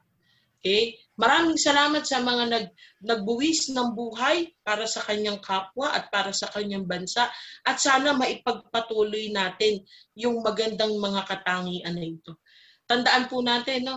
Okay? 0.56 0.96
Maraming 1.20 1.60
salamat 1.60 2.04
sa 2.04 2.20
mga 2.24 2.44
nag 2.48 2.66
nagbuwis 3.04 3.72
ng 3.72 3.92
buhay 3.92 4.52
para 4.64 4.88
sa 4.88 5.04
kanyang 5.04 5.40
kapwa 5.40 5.92
at 5.92 6.08
para 6.08 6.32
sa 6.32 6.48
kanyang 6.48 6.88
bansa 6.88 7.28
at 7.64 7.76
sana 7.76 8.16
maipagpatuloy 8.16 9.28
natin 9.32 9.84
yung 10.16 10.40
magandang 10.40 10.96
mga 10.96 11.22
katangian 11.28 11.92
na 11.92 12.04
ito. 12.04 12.40
Tandaan 12.88 13.28
po 13.28 13.44
natin 13.44 13.92
no, 13.92 13.96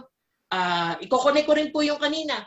ah 0.51 0.99
iko-connect 0.99 1.47
ko 1.47 1.53
rin 1.55 1.71
po 1.71 1.79
yung 1.79 1.99
kanina 1.99 2.43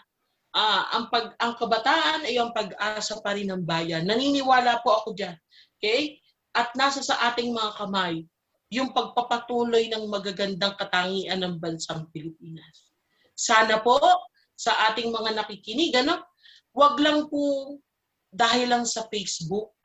ah 0.53 0.93
ang 0.93 1.09
pag 1.09 1.33
ang 1.41 1.57
kabataan 1.57 2.29
ay 2.29 2.37
ang 2.37 2.53
pag-asa 2.53 3.19
pa 3.25 3.33
rin 3.33 3.49
ng 3.49 3.65
bayan. 3.65 4.05
Naniniwala 4.05 4.85
po 4.85 5.01
ako 5.01 5.17
diyan. 5.17 5.37
Okay? 5.81 6.21
At 6.53 6.77
nasa 6.77 7.01
sa 7.01 7.17
ating 7.33 7.53
mga 7.53 7.73
kamay 7.81 8.25
yung 8.73 8.93
pagpapatuloy 8.97 9.93
ng 9.93 10.09
magagandang 10.09 10.77
katangian 10.81 11.45
ng 11.45 11.61
bansang 11.61 12.09
Pilipinas. 12.09 12.89
Sana 13.37 13.85
po 13.85 14.01
sa 14.57 14.93
ating 14.93 15.13
mga 15.13 15.37
nakikinig, 15.37 15.93
ano, 16.01 16.25
wag 16.73 16.97
lang 16.97 17.29
po 17.29 17.77
dahil 18.33 18.73
lang 18.73 18.85
sa 18.89 19.05
Facebook 19.13 19.77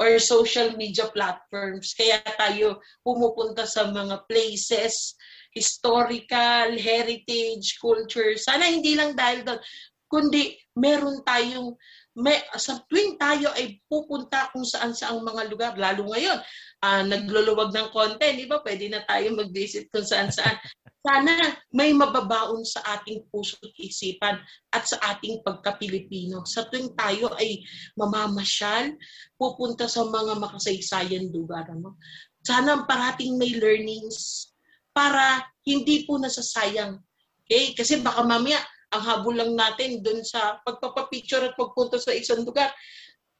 or 0.00 0.16
social 0.16 0.72
media 0.72 1.04
platforms. 1.12 1.92
Kaya 1.92 2.24
tayo 2.40 2.80
pumupunta 3.04 3.68
sa 3.68 3.92
mga 3.92 4.24
places 4.24 5.12
historical, 5.52 6.72
heritage, 6.74 7.76
culture. 7.78 8.34
Sana 8.40 8.68
hindi 8.68 8.96
lang 8.96 9.12
dahil 9.12 9.44
doon, 9.44 9.60
kundi 10.08 10.56
meron 10.76 11.20
tayong 11.24 11.76
may, 12.12 12.44
sa 12.60 12.76
tuwing 12.92 13.16
tayo 13.16 13.48
ay 13.56 13.80
pupunta 13.88 14.52
kung 14.52 14.68
saan 14.68 14.92
saang 14.92 15.24
mga 15.24 15.48
lugar, 15.48 15.72
lalo 15.80 16.12
ngayon, 16.12 16.36
ah 16.84 17.00
nagluluwag 17.00 17.72
ng 17.72 17.88
konti, 17.88 18.36
di 18.36 18.44
ba? 18.44 18.60
Pwede 18.60 18.92
na 18.92 19.00
tayo 19.08 19.32
mag-visit 19.32 19.88
kung 19.88 20.04
saan 20.04 20.28
saan. 20.28 20.60
Sana 21.02 21.56
may 21.72 21.90
mababaon 21.96 22.62
sa 22.68 22.84
ating 23.00 23.26
puso 23.32 23.56
at 23.64 23.74
isipan 23.80 24.36
at 24.70 24.84
sa 24.84 25.00
ating 25.16 25.40
pagka-Pilipino. 25.40 26.44
Sa 26.44 26.68
tuwing 26.68 26.92
tayo 26.94 27.32
ay 27.40 27.64
mamamasyal, 27.96 28.92
pupunta 29.40 29.88
sa 29.88 30.04
mga 30.04 30.36
makasaysayan 30.36 31.32
lugar. 31.32 31.64
Ano? 31.72 31.96
Sana 32.44 32.84
parating 32.84 33.40
may 33.40 33.56
learnings 33.56 34.51
para 34.92 35.44
hindi 35.64 36.04
po 36.04 36.20
nasasayang. 36.20 37.00
Okay? 37.44 37.72
Kasi 37.76 38.00
baka 38.00 38.22
mamaya 38.24 38.60
ang 38.92 39.02
habol 39.02 39.34
lang 39.34 39.56
natin 39.56 40.04
doon 40.04 40.20
sa 40.20 40.60
pagpapapicture 40.68 41.48
at 41.48 41.56
pagpunta 41.56 41.96
sa 41.96 42.12
isang 42.12 42.44
lugar, 42.44 42.68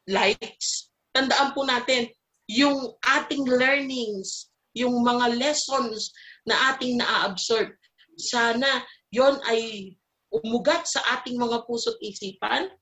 likes. 0.08 0.88
Tandaan 1.12 1.52
po 1.52 1.68
natin, 1.68 2.08
yung 2.48 2.96
ating 3.04 3.44
learnings, 3.44 4.48
yung 4.72 5.04
mga 5.04 5.36
lessons 5.36 6.10
na 6.48 6.72
ating 6.72 6.96
na-absorb, 6.96 7.68
sana 8.16 8.80
yon 9.12 9.36
ay 9.44 9.92
umugat 10.32 10.88
sa 10.88 11.04
ating 11.20 11.36
mga 11.36 11.68
puso't 11.68 12.00
isipan 12.00 12.72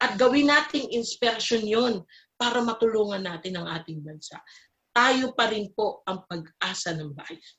at 0.00 0.16
gawin 0.16 0.48
nating 0.48 0.88
inspirasyon 0.96 1.64
yon 1.68 1.94
para 2.40 2.64
matulungan 2.64 3.20
natin 3.20 3.60
ang 3.60 3.68
ating 3.68 4.00
bansa. 4.00 4.40
Tayo 4.96 5.36
pa 5.36 5.52
rin 5.52 5.68
po 5.76 6.00
ang 6.08 6.24
pag-asa 6.24 6.96
ng 6.96 7.12
bayan. 7.12 7.52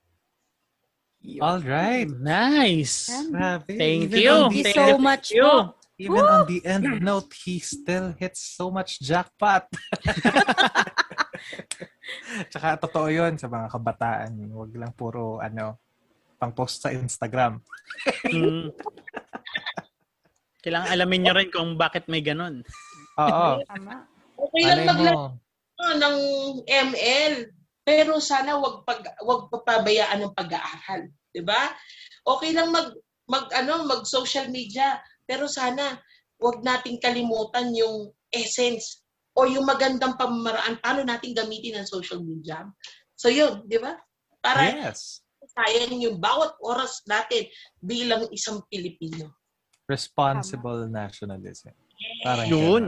All 1.42 1.62
right. 1.62 2.08
Nice. 2.08 3.10
Grabe. 3.32 3.78
Thank 3.78 4.14
Even 4.14 4.20
you. 4.20 4.32
on 4.32 4.52
Thank 4.52 4.54
the 4.54 4.70
you 4.70 4.74
so 4.74 4.98
much 4.98 5.32
you. 5.32 5.44
po. 5.44 5.76
Even 5.96 6.28
on 6.28 6.44
the 6.44 6.60
end 6.68 6.84
note, 7.08 7.32
he 7.48 7.56
still 7.64 8.12
hits 8.20 8.44
so 8.44 8.68
much 8.68 9.00
jackpot. 9.00 9.64
Tsaka 12.52 12.76
totoo 12.84 13.08
yun 13.08 13.40
sa 13.40 13.48
mga 13.48 13.72
kabataan. 13.72 14.32
Huwag 14.52 14.76
lang 14.76 14.92
puro 14.92 15.40
ano, 15.40 15.80
pang 16.36 16.52
post 16.52 16.84
sa 16.84 16.92
Instagram. 16.92 17.64
Mm. 18.28 18.76
Kailangan 20.66 20.90
alamin 20.92 21.20
nyo 21.24 21.34
rin 21.38 21.50
kung 21.54 21.80
bakit 21.80 22.12
may 22.12 22.20
ganun. 22.20 22.60
Oo. 23.20 23.64
Okay 24.36 24.68
lang 24.84 25.00
mo. 25.00 25.40
ng 25.80 26.18
ML, 26.68 27.48
pero 27.86 28.18
sana 28.18 28.58
wag 28.58 28.82
pag 28.82 29.06
wag 29.22 29.48
papabayaan 29.54 30.26
ng 30.26 30.34
pag-aaral, 30.34 31.06
'di 31.30 31.46
ba? 31.46 31.70
Okay 32.26 32.52
lang 32.52 32.74
mag 32.74 32.90
mag 33.30 33.46
ano, 33.54 33.86
mag 33.86 34.04
social 34.10 34.50
media, 34.50 34.98
pero 35.30 35.46
sana 35.46 36.02
wag 36.42 36.66
nating 36.66 36.98
kalimutan 36.98 37.70
yung 37.78 38.10
essence 38.34 39.06
o 39.38 39.46
yung 39.46 39.70
magandang 39.70 40.18
pamamaraan 40.18 40.82
paano 40.82 41.06
natin 41.06 41.38
gamitin 41.38 41.78
ang 41.78 41.88
social 41.88 42.26
media. 42.26 42.66
So 43.14 43.30
yun, 43.30 43.62
'di 43.70 43.78
ba? 43.78 44.02
Para 44.42 44.66
Yes. 44.66 45.22
sayang 45.46 46.02
yung 46.02 46.18
bawat 46.18 46.58
oras 46.66 47.06
natin 47.06 47.46
bilang 47.78 48.26
isang 48.34 48.66
Pilipino. 48.66 49.30
Responsible 49.86 50.90
nationalism. 50.90 51.78
Parang 52.26 52.50
Yun. 52.50 52.86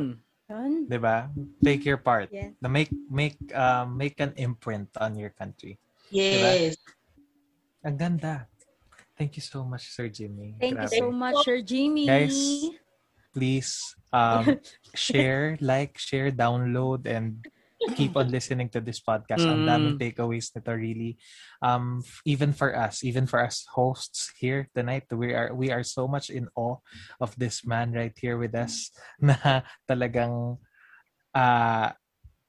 Yun. 0.48 0.88
'di 0.88 1.00
ba? 1.00 1.28
Take 1.60 1.84
your 1.84 2.00
part. 2.00 2.32
Yes. 2.32 2.56
Na 2.64 2.72
make 2.72 2.92
make 3.12 3.36
um, 3.52 4.00
make 4.00 4.16
an 4.24 4.32
imprint 4.40 4.88
on 4.96 5.20
your 5.20 5.36
country. 5.36 5.76
Yes. 6.08 6.80
Ang 7.84 8.00
ganda. 8.00 8.48
Thank 9.18 9.36
you 9.36 9.44
so 9.44 9.66
much, 9.66 9.90
Sir 9.92 10.08
Jimmy. 10.08 10.54
Thank 10.62 10.78
you 10.78 10.88
Grabe. 10.88 11.02
so 11.02 11.08
much, 11.10 11.38
Sir 11.42 11.60
Jimmy. 11.66 12.06
Guys, 12.06 12.70
Please 13.34 13.74
um, 14.14 14.62
share, 14.96 15.58
like, 15.60 15.98
share, 15.98 16.30
download, 16.30 17.10
and 17.10 17.42
keep 17.94 18.18
on 18.18 18.34
listening 18.34 18.70
to 18.74 18.82
this 18.82 18.98
podcast. 18.98 19.46
Ang 19.46 19.64
Mm. 19.64 19.70
daming 19.70 19.98
takeaways 20.02 20.50
nito 20.54 20.74
really. 20.74 21.18
Um, 21.62 22.02
even 22.26 22.52
for 22.52 22.74
us, 22.74 23.06
even 23.06 23.30
for 23.30 23.38
us 23.38 23.66
hosts 23.78 24.34
here 24.42 24.66
tonight, 24.74 25.06
we 25.14 25.34
are 25.38 25.54
we 25.54 25.70
are 25.70 25.86
so 25.86 26.10
much 26.10 26.34
in 26.34 26.50
awe 26.58 26.82
of 27.22 27.38
this 27.38 27.62
man 27.62 27.94
right 27.94 28.16
here 28.18 28.38
with 28.38 28.58
us 28.58 28.90
na 29.22 29.62
talagang 29.86 30.58
uh, 31.38 31.94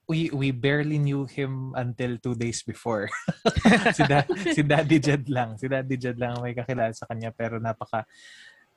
we 0.09 0.33
we 0.33 0.49
barely 0.49 0.97
knew 0.97 1.29
him 1.29 1.77
until 1.77 2.17
two 2.17 2.33
days 2.33 2.65
before. 2.65 3.13
si, 3.93 4.03
da, 4.09 4.25
si 4.57 4.65
Daddy 4.65 4.97
Jed 4.97 5.29
lang. 5.29 5.61
Si 5.61 5.69
Daddy 5.69 6.01
Jed 6.01 6.17
lang 6.17 6.41
ang 6.41 6.43
may 6.49 6.57
kakilala 6.57 6.97
sa 6.97 7.05
kanya 7.05 7.29
pero 7.29 7.61
napaka 7.61 8.09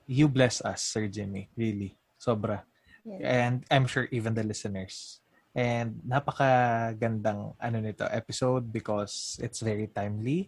you 0.04 0.28
bless 0.28 0.60
us, 0.60 0.84
Sir 0.84 1.08
Jimmy. 1.08 1.48
Really. 1.56 1.96
Sobra. 2.20 2.68
Yes. 3.08 3.24
And 3.24 3.56
I'm 3.72 3.88
sure 3.88 4.12
even 4.12 4.36
the 4.36 4.44
listeners. 4.44 5.21
And 5.52 6.00
napaka-gandang 6.08 7.60
ano 7.60 7.78
nito 7.84 8.08
episode 8.08 8.72
because 8.72 9.36
it's 9.44 9.60
very 9.60 9.92
timely, 9.92 10.48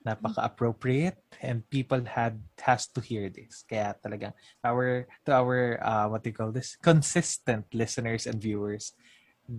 napaka-appropriate, 0.00 1.20
and 1.44 1.60
people 1.68 2.00
had 2.08 2.40
has 2.64 2.88
to 2.96 3.04
hear 3.04 3.28
this. 3.28 3.60
Kaya 3.68 3.92
talagang 4.00 4.32
our 4.64 5.04
to 5.28 5.30
our 5.36 5.76
uh, 5.84 6.08
what 6.08 6.24
do 6.24 6.32
you 6.32 6.36
call 6.36 6.48
this 6.48 6.80
consistent 6.80 7.68
listeners 7.76 8.24
and 8.24 8.40
viewers, 8.40 8.96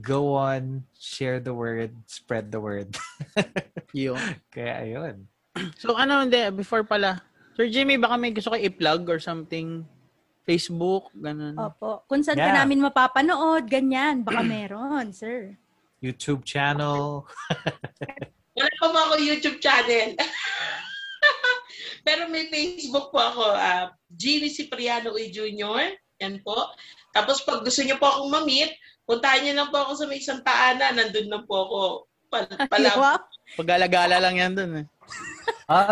go 0.02 0.34
on, 0.34 0.90
share 0.98 1.38
the 1.38 1.54
word, 1.54 1.94
spread 2.10 2.50
the 2.50 2.62
word. 2.62 2.98
Yun. 3.94 4.42
Kaya 4.50 4.74
ayun. 4.86 5.16
So 5.78 5.98
ano, 5.98 6.26
hindi, 6.26 6.50
before 6.50 6.82
pala. 6.82 7.22
Sir 7.54 7.68
Jimmy, 7.68 8.02
baka 8.02 8.16
may 8.18 8.32
gusto 8.32 8.54
kayo 8.54 8.66
i-plug 8.66 9.06
or 9.10 9.20
something? 9.20 9.84
Facebook, 10.50 11.14
ganun. 11.14 11.54
Opo. 11.54 12.02
Kung 12.10 12.26
saan 12.26 12.34
ka 12.34 12.50
Yeah. 12.50 12.58
namin 12.66 12.82
mapapanood, 12.82 13.70
ganyan. 13.70 14.26
Baka 14.26 14.42
meron, 14.58 15.14
sir. 15.14 15.54
YouTube 16.02 16.42
channel. 16.42 17.22
Wala 18.58 18.72
pa 18.82 18.88
ba 18.90 19.00
ako 19.06 19.14
YouTube 19.22 19.62
channel? 19.62 20.18
Pero 22.08 22.26
may 22.32 22.50
Facebook 22.50 23.14
po 23.14 23.20
ako, 23.22 23.46
uh, 23.54 23.94
Jimmy 24.10 24.50
Cipriano 24.50 25.14
Uy 25.14 25.30
Jr. 25.30 25.94
Yan 26.20 26.42
po. 26.42 26.74
Tapos 27.14 27.46
pag 27.46 27.62
gusto 27.62 27.86
niyo 27.86 28.02
po 28.02 28.10
akong 28.10 28.34
ma-meet, 28.34 28.74
puntahan 29.06 29.46
niyo 29.46 29.54
lang 29.54 29.70
po 29.70 29.86
ako 29.86 29.92
sa 30.02 30.06
may 30.10 30.20
Santa 30.20 30.50
Ana. 30.74 30.90
Nandun 30.92 31.30
lang 31.30 31.44
po 31.46 31.56
ako. 31.62 31.80
Pal- 32.30 32.68
pala-. 32.68 33.22
Pag-alagala 33.54 34.18
lang 34.18 34.36
yan 34.36 34.54
dun 34.58 34.72
eh. 34.82 34.86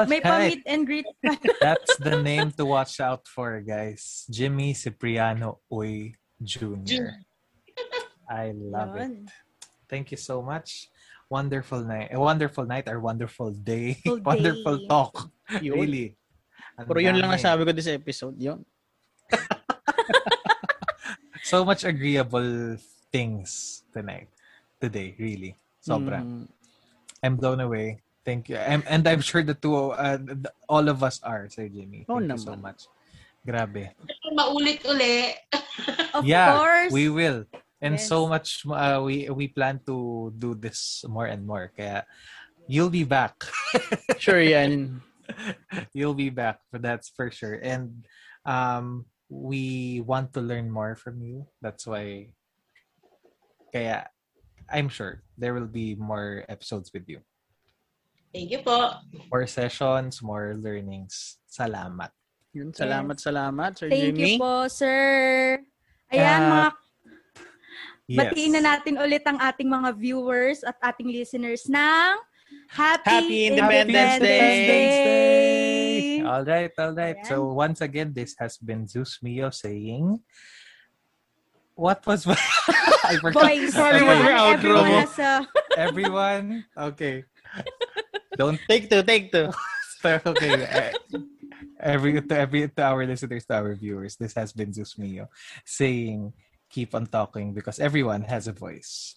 May 0.10 0.22
pa-meet 0.22 0.64
and 0.66 0.86
greet. 0.86 1.06
That's 1.62 1.98
the 2.02 2.18
name 2.22 2.50
to 2.58 2.66
watch 2.66 3.00
out 3.00 3.28
for, 3.30 3.62
guys. 3.62 4.26
Jimmy 4.26 4.74
Cipriano 4.74 5.62
Uy 5.72 6.18
Jr. 6.42 7.22
I 8.26 8.52
love 8.58 8.98
it. 8.98 9.14
Yun. 9.14 9.30
Thank 9.88 10.12
you 10.12 10.18
so 10.18 10.42
much. 10.42 10.90
Wonderful 11.30 11.86
night. 11.86 12.10
A 12.12 12.20
wonderful 12.20 12.66
night 12.66 12.90
or 12.90 13.00
wonderful 13.00 13.52
day. 13.52 14.02
Wonderful 14.04 14.18
day. 14.18 14.26
wonderful 14.26 14.78
talk. 14.88 15.14
Yun. 15.62 15.80
Really. 15.80 16.08
Ang 16.78 16.86
Pero 16.90 17.00
yun 17.00 17.16
lang 17.18 17.32
nasabi 17.32 17.62
ko 17.64 17.72
this 17.72 17.88
episode. 17.88 18.36
Yun. 18.42 18.66
So 21.48 21.64
much 21.64 21.88
agreeable 21.88 22.76
things 23.08 23.80
tonight. 23.96 24.28
Today, 24.84 25.16
really. 25.16 25.56
Sobra. 25.80 26.20
Mm. 26.20 26.44
I'm 27.24 27.40
blown 27.40 27.64
away. 27.64 28.04
Thank 28.28 28.52
you. 28.52 28.60
I'm, 28.60 28.84
and 28.92 29.08
I'm 29.08 29.24
sure 29.24 29.40
the 29.40 29.56
two, 29.56 29.96
uh, 29.96 30.20
the- 30.20 30.52
all 30.68 30.92
of 30.92 31.00
us 31.00 31.24
are, 31.24 31.48
Sir 31.48 31.72
Jimmy. 31.72 32.04
Thank 32.04 32.28
Oo 32.28 32.36
you 32.36 32.36
so 32.36 32.60
much. 32.60 32.92
Grabe. 33.48 33.96
Maulit-uli. 34.36 35.32
Of 36.12 36.28
yeah, 36.28 36.60
course. 36.60 36.92
we 36.92 37.08
will. 37.08 37.48
And 37.80 37.96
Yes. 37.96 38.12
so 38.12 38.28
much, 38.28 38.68
uh, 38.68 39.00
we 39.00 39.32
we 39.32 39.48
plan 39.48 39.80
to 39.88 40.28
do 40.36 40.60
this 40.60 41.08
more 41.08 41.30
and 41.32 41.48
more. 41.48 41.72
Kaya, 41.72 42.04
you'll 42.68 42.92
be 42.92 43.08
back. 43.08 43.40
Sure 44.20 44.42
yan. 44.44 45.00
you'll 45.96 46.18
be 46.18 46.28
back, 46.28 46.60
but 46.68 46.84
that's 46.84 47.08
for 47.16 47.32
sure. 47.32 47.56
And 47.56 48.04
um, 48.44 49.08
we 49.32 50.02
want 50.04 50.36
to 50.36 50.42
learn 50.44 50.68
more 50.68 51.00
from 51.00 51.24
you. 51.24 51.48
That's 51.64 51.88
why, 51.88 52.36
kaya, 53.72 54.10
I'm 54.68 54.90
sure 54.92 55.24
there 55.40 55.54
will 55.56 55.70
be 55.70 55.96
more 55.96 56.44
episodes 56.52 56.92
with 56.92 57.08
you. 57.08 57.24
Thank 58.34 58.52
you 58.52 58.60
po. 58.62 59.00
More 59.32 59.48
sessions, 59.48 60.22
more 60.22 60.54
learnings. 60.54 61.40
Salamat. 61.48 62.12
Yun, 62.54 62.74
salamat, 62.74 63.18
salamat, 63.18 63.78
Sir 63.78 63.90
Thank 63.90 64.18
Jimmy. 64.18 64.36
you 64.36 64.42
po, 64.42 64.68
sir. 64.68 65.62
Ayan, 66.10 66.42
Ah, 66.42 66.50
mga 66.50 66.70
Yes. 68.08 68.20
batiin 68.24 68.52
na 68.56 68.62
natin 68.64 68.96
ulit 68.96 69.20
ang 69.28 69.36
ating 69.36 69.68
mga 69.68 69.92
viewers 69.92 70.64
at 70.64 70.80
ating 70.80 71.12
listeners 71.12 71.68
ng 71.68 72.16
Happy, 72.72 73.04
Happy 73.12 73.38
Independence 73.52 74.24
Day! 74.24 76.24
All 76.24 76.48
right, 76.48 76.72
all 76.80 76.96
right. 76.96 77.20
Ayan. 77.20 77.28
So 77.28 77.52
once 77.52 77.84
again, 77.84 78.16
this 78.16 78.32
has 78.40 78.56
been 78.56 78.88
Zeus 78.88 79.20
Mio 79.20 79.52
saying, 79.52 80.24
what 81.76 82.00
was 82.08 82.24
I 83.08 83.20
forgot. 83.20 83.44
Boys, 83.44 83.76
Sorry, 83.76 84.00
outro 84.00 84.56
everyone 84.56 84.88
mo? 84.88 85.00
has 85.04 85.16
a... 85.20 85.34
Everyone, 85.78 86.46
okay. 86.96 87.28
Don't 88.38 88.60
Take 88.70 88.90
two, 88.90 89.04
take 89.04 89.32
two. 89.32 89.50
okay. 90.06 90.94
uh, 91.12 91.20
Every 91.80 92.22
to 92.22 92.34
every 92.38 92.70
to 92.70 92.82
our 92.82 93.06
listeners, 93.06 93.46
to 93.46 93.54
our 93.54 93.74
viewers, 93.76 94.16
this 94.18 94.34
has 94.34 94.54
been 94.54 94.74
Zeus 94.74 94.98
Mio 94.98 95.30
saying, 95.66 96.34
keep 96.70 96.96
on 96.96 97.06
talking 97.06 97.54
because 97.54 97.80
everyone 97.80 98.22
has 98.26 98.48
a 98.48 98.54
voice. 98.54 99.16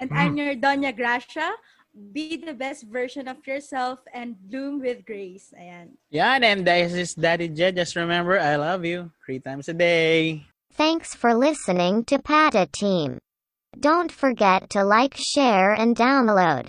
And 0.00 0.12
I'm 0.12 0.36
your 0.36 0.54
Doña 0.56 0.94
Gracia. 0.94 1.52
Be 1.92 2.36
the 2.40 2.54
best 2.54 2.84
version 2.88 3.28
of 3.28 3.46
yourself 3.46 4.00
and 4.12 4.36
bloom 4.48 4.80
with 4.80 5.04
grace. 5.04 5.52
Ayan. 5.52 6.00
Yan, 6.08 6.42
and 6.42 6.66
this 6.66 6.92
is 6.92 7.14
Daddy 7.14 7.48
Jed. 7.48 7.76
Just 7.76 7.96
remember, 7.96 8.40
I 8.40 8.56
love 8.56 8.84
you 8.84 9.12
three 9.24 9.40
times 9.40 9.68
a 9.68 9.74
day. 9.74 10.44
Thanks 10.72 11.14
for 11.14 11.34
listening 11.34 12.04
to 12.08 12.18
Pata 12.18 12.66
Team. 12.72 13.20
Don't 13.78 14.10
forget 14.10 14.70
to 14.70 14.84
like, 14.84 15.16
share, 15.16 15.72
and 15.72 15.94
download. 15.94 16.68